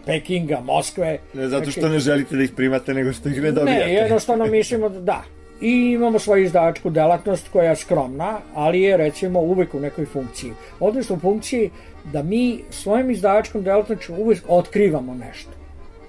Pekinga, 0.06 0.62
Moskve. 0.64 1.20
Ne 1.34 1.48
zato 1.48 1.64
Znači, 1.64 1.80
što 1.80 1.90
ne 1.90 2.00
želite 2.00 2.36
da 2.36 2.44
ih 2.44 2.52
primate, 2.56 2.94
nego 2.94 3.14
što 3.14 3.30
ih 3.30 3.42
ne 3.42 3.52
dobijate. 3.52 3.86
Ne, 3.86 3.94
jednostavno 3.94 4.46
mislimo 4.46 4.90
da 4.90 5.00
da. 5.00 5.24
I 5.62 5.92
imamo 5.92 6.20
svoju 6.20 6.44
izdavačku 6.44 6.90
delatnost 6.90 7.48
koja 7.54 7.70
je 7.70 7.76
skromna, 7.76 8.40
ali 8.54 8.82
je 8.82 8.98
recimo 8.98 9.40
uvek 9.40 9.74
u 9.74 9.80
nekoj 9.80 10.06
funkciji. 10.06 10.52
Odnosno 10.80 11.16
u 11.16 11.20
funkciji 11.20 11.70
da 12.04 12.24
mi 12.24 12.64
svojim 12.70 13.12
izdavačkom 13.12 13.64
delatnošću 13.64 14.14
uvek 14.16 14.44
otkrivamo 14.48 15.16
nešto. 15.16 15.52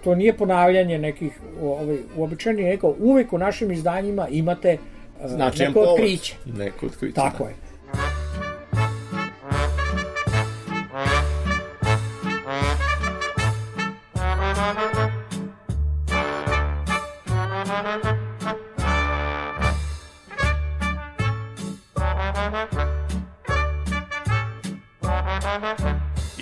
To 0.04 0.14
nije 0.14 0.36
ponavljanje 0.36 0.98
nekih 0.98 1.40
ovaj, 1.62 1.96
uobičajenih, 2.16 2.64
nego 2.64 2.94
uvek 2.98 3.32
u 3.32 3.38
našim 3.38 3.70
izdanjima 3.70 4.28
imate 4.28 4.68
eh, 4.68 4.78
Značajan 5.28 5.70
neko 5.70 5.80
povod. 5.80 5.88
otkriće. 5.88 6.36
Neko 6.58 6.86
otkriće. 6.86 7.14
Tako 7.14 7.44
da. 7.44 7.48
je. 7.50 8.21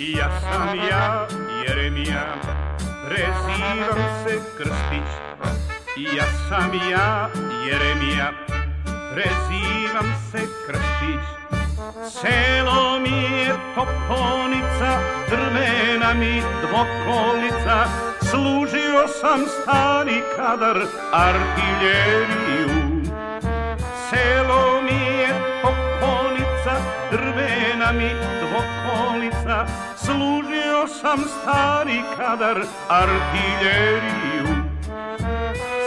I 0.01 0.17
ja 0.17 0.29
sam 0.41 0.77
ja, 0.89 1.27
Jeremija, 1.67 2.25
prezivam 3.07 3.99
se 4.23 4.39
Krstić. 4.57 5.09
I 5.97 6.03
ja 6.17 6.25
sam 6.49 6.71
ja, 6.91 7.29
Jeremija, 7.67 8.31
prezivam 9.13 10.13
se 10.31 10.39
Krstić. 10.67 11.25
Selo 12.11 12.99
mi 12.99 13.23
je 13.23 13.55
toponica, 13.75 14.99
drvena 15.29 16.13
mi 16.13 16.41
dvokolica, 16.61 17.85
služio 18.21 19.07
sam 19.21 19.39
stari 19.61 20.21
kadar 20.35 20.77
artiljeriju. 21.13 23.01
Selo 24.09 24.70
sam 30.87 31.19
stari 31.19 32.01
kadar 32.17 32.61
artiljeriju. 32.89 34.47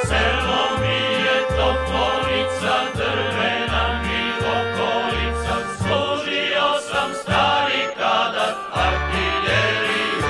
Selo 0.07 0.79
mi 0.81 0.99
je 1.25 1.39
toponica, 1.49 2.75
drvena 2.95 4.03
mi 4.03 4.33
dvokolica, 4.41 5.57
služio 5.79 6.67
sam 6.93 7.11
stari 7.23 7.83
kadar 7.97 8.55
artiljeriju. 8.75 10.25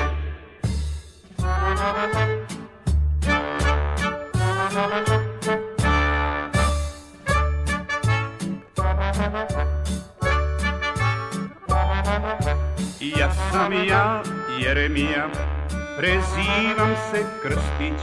Ja 13.17 13.29
sam 13.51 13.73
ja, 13.73 14.23
Jeremija, 14.59 15.27
prezivam 15.97 16.95
se 17.11 17.25
Krstić. 17.41 18.01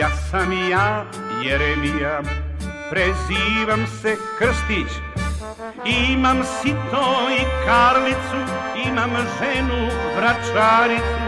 Ja 0.00 0.10
sam 0.30 0.52
ja, 0.70 1.04
Jeremija, 1.44 2.20
prezivam 2.90 3.86
se 4.02 4.16
Krstić. 4.38 4.92
Imam 5.84 6.42
sito 6.44 7.28
i 7.40 7.44
karlicu, 7.66 8.40
imam 8.86 9.10
ženu, 9.10 9.88
vračaricu, 10.16 11.26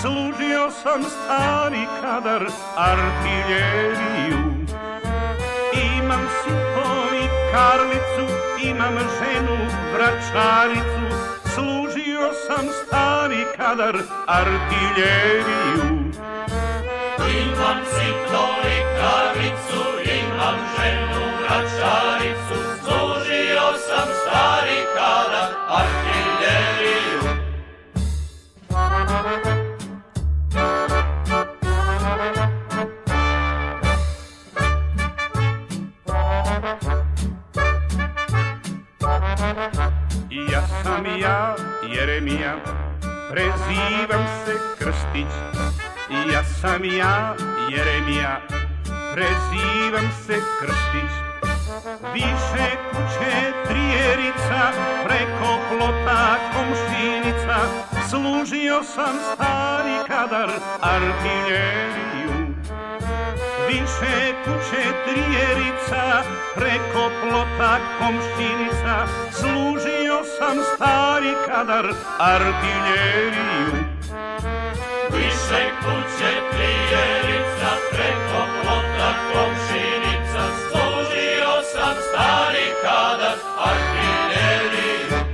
služio 0.00 0.70
sam 0.82 1.02
stari 1.02 1.86
kadar 2.00 2.46
artiljeriju. 2.76 4.38
Imam 5.98 6.28
sito 6.42 7.16
i 7.22 7.52
karlicu, 7.52 8.34
imam 8.62 8.94
ženu, 8.94 9.56
vračaricu, 9.94 11.05
sam 12.46 12.66
stari 12.86 13.42
kadar 13.56 13.96
artiljeriju 14.26 15.86
Imam 17.18 17.78
sito 17.84 18.44
i 18.62 18.76
kravicu, 18.96 19.82
imam 20.20 20.58
ženu 20.76 21.22
vračaricu, 21.40 22.58
služio 22.84 23.66
sam 23.86 24.08
stari 24.22 24.78
kadar 24.94 25.50
artiljeriju. 25.68 26.26
Ja 40.36 40.62
sam 40.82 41.06
ja, 41.20 41.56
Jeremija, 41.88 42.56
prezivam 43.30 44.26
se 44.44 44.52
Krstić. 44.78 45.32
Ja 46.32 46.44
sam 46.44 46.84
ja, 46.84 47.34
Jeremija, 47.70 48.40
prezivam 49.14 50.10
se 50.26 50.34
Krstić. 50.60 51.12
Više 52.14 52.68
kuće 52.90 53.52
trijerica, 53.66 54.72
preko 55.04 55.58
plota 55.70 56.36
komšinica, 56.52 57.58
služio 58.10 58.82
sam 58.82 59.14
stari 59.34 59.96
kadar 60.08 60.50
artiljeriju. 60.80 62.54
Više 63.68 64.34
kuće 64.44 64.84
trijerica, 65.06 66.22
preko 66.54 67.10
plota 67.22 67.78
komšinica, 67.98 69.06
služio 69.32 69.95
sam 70.38 70.56
stari 70.74 71.32
kadar 71.46 71.86
artiljeriju. 72.18 73.72
Više 75.16 75.60
kuće 75.82 76.30
trijerica, 76.50 77.70
preko 77.90 78.40
plota 78.62 79.10
komšinica, 79.32 80.42
služio 80.68 81.52
sam 81.72 81.94
stari 82.08 82.66
kadar 82.82 83.36
artiljeriju. 83.70 85.26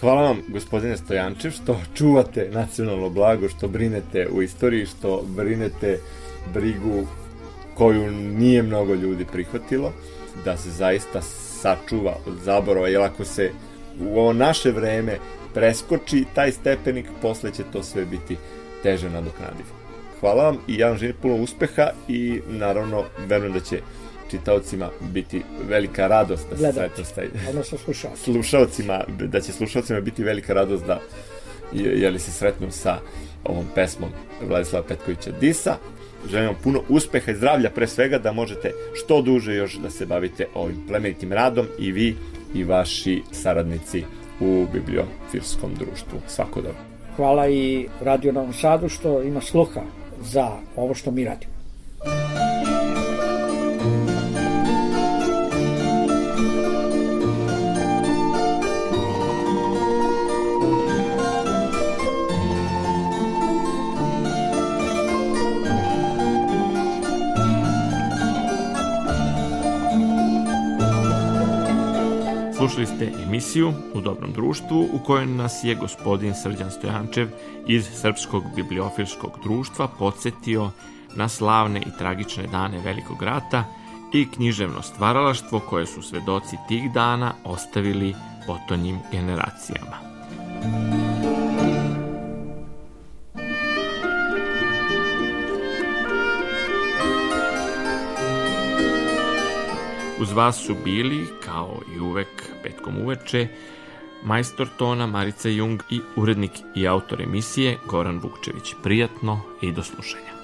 Hvala 0.00 0.22
vam, 0.22 0.42
gospodine 0.48 0.96
Stojančev, 0.96 1.50
što 1.50 1.80
čuvate 1.94 2.48
nacionalno 2.52 3.08
blago, 3.08 3.48
što 3.48 3.68
brinete 3.68 4.28
u 4.32 4.42
istoriji, 4.42 4.86
što 4.86 5.22
brinete 5.26 5.98
brigu 6.54 7.06
koju 7.74 8.10
nije 8.10 8.62
mnogo 8.62 8.94
ljudi 8.94 9.24
prihvatilo, 9.32 9.92
da 10.44 10.56
se 10.56 10.70
zaista 10.70 11.20
sačuva 11.62 12.16
od 12.26 12.34
zaborava, 12.44 12.88
jer 12.88 13.02
ako 13.02 13.24
se 13.24 13.50
u 14.00 14.18
ovo 14.18 14.32
naše 14.32 14.70
vreme 14.70 15.18
preskoči 15.54 16.24
taj 16.34 16.52
stepenik, 16.52 17.06
posle 17.22 17.52
će 17.52 17.62
to 17.72 17.82
sve 17.82 18.04
biti 18.04 18.36
teže 18.82 19.10
nadoknadivo. 19.10 19.68
Hvala 20.20 20.44
vam 20.44 20.58
i 20.68 20.78
ja 20.78 20.88
vam 20.88 20.98
želim 20.98 21.16
puno 21.22 21.34
uspeha 21.34 21.90
i 22.08 22.40
naravno 22.48 23.04
verujem 23.28 23.52
da 23.52 23.60
će 23.60 23.80
čitaocima 24.30 24.90
biti 25.00 25.42
velika 25.68 26.06
radost 26.06 26.46
da 26.50 26.56
se 26.56 26.72
sretnu 26.72 27.04
sa 27.04 27.22
odnosno 27.48 27.78
slušao. 27.78 28.10
slušalcima, 28.24 29.04
da 29.08 29.40
će 29.40 29.52
slušalcima 29.52 30.00
biti 30.00 30.24
velika 30.24 30.54
radost 30.54 30.84
da 30.86 31.00
je, 31.72 32.00
je 32.00 32.10
li 32.10 32.18
se 32.18 32.32
sretnu 32.32 32.70
sa 32.70 32.98
ovom 33.44 33.64
pesmom 33.74 34.10
Vladislava 34.48 34.86
Petkovića 34.86 35.30
Disa. 35.40 35.76
Želim 36.30 36.46
vam 36.46 36.56
puno 36.62 36.82
uspeha 36.88 37.32
i 37.32 37.34
zdravlja 37.34 37.70
pre 37.70 37.86
svega 37.86 38.18
da 38.18 38.32
možete 38.32 38.72
što 38.94 39.22
duže 39.22 39.54
još 39.54 39.74
da 39.74 39.90
se 39.90 40.06
bavite 40.06 40.46
ovim 40.54 40.86
plemenitim 40.88 41.32
radom 41.32 41.66
i 41.78 41.92
vi 41.92 42.16
i 42.54 42.64
vaši 42.64 43.22
saradnici 43.32 44.04
u 44.40 44.66
bibliofilskom 44.72 45.74
društvu. 45.74 46.20
Svako 46.28 46.60
dobro. 46.60 46.78
Hvala 47.16 47.48
i 47.48 47.88
Radio 48.00 48.32
Novom 48.32 48.52
Sadu 48.52 48.88
što 48.88 49.22
ima 49.22 49.40
sluha 49.40 49.80
za 50.20 50.50
ovo 50.76 50.94
što 50.94 51.10
mi 51.10 51.24
radimo. 51.24 51.52
Slušali 72.72 72.96
ste 72.96 73.22
emisiju 73.22 73.72
U 73.94 74.00
dobrom 74.00 74.32
društvu 74.32 74.88
u 74.92 74.98
kojoj 74.98 75.26
nas 75.26 75.64
je 75.64 75.74
gospodin 75.74 76.34
Srđan 76.34 76.70
Stojančev 76.70 77.28
iz 77.66 77.84
Srpskog 78.00 78.44
bibliofilskog 78.56 79.30
društva 79.42 79.88
podsjetio 79.98 80.70
na 81.16 81.28
slavne 81.28 81.80
i 81.80 81.98
tragične 81.98 82.46
dane 82.46 82.80
Velikog 82.84 83.22
rata 83.22 83.64
i 84.12 84.28
književno 84.30 84.82
stvaralaštvo 84.82 85.60
koje 85.60 85.86
su 85.86 86.02
svedoci 86.02 86.56
tih 86.68 86.92
dana 86.92 87.32
ostavili 87.44 88.14
potonjim 88.46 88.98
generacijama. 89.12 89.96
Uz 100.22 100.32
vas 100.32 100.56
su 100.66 100.74
bili, 100.84 101.26
kao 101.44 101.80
i 101.96 102.00
uvek 102.00 102.28
petkom 102.62 102.98
uveče, 102.98 103.48
majstor 104.24 104.68
tona 104.76 105.06
Marica 105.06 105.48
Jung 105.48 105.80
i 105.90 106.00
urednik 106.16 106.50
i 106.74 106.86
autor 106.88 107.22
emisije 107.22 107.78
Goran 107.86 108.18
Vukčević. 108.18 108.74
Prijatno 108.82 109.40
i 109.62 109.72
do 109.72 109.82
slušanja. 109.82 110.41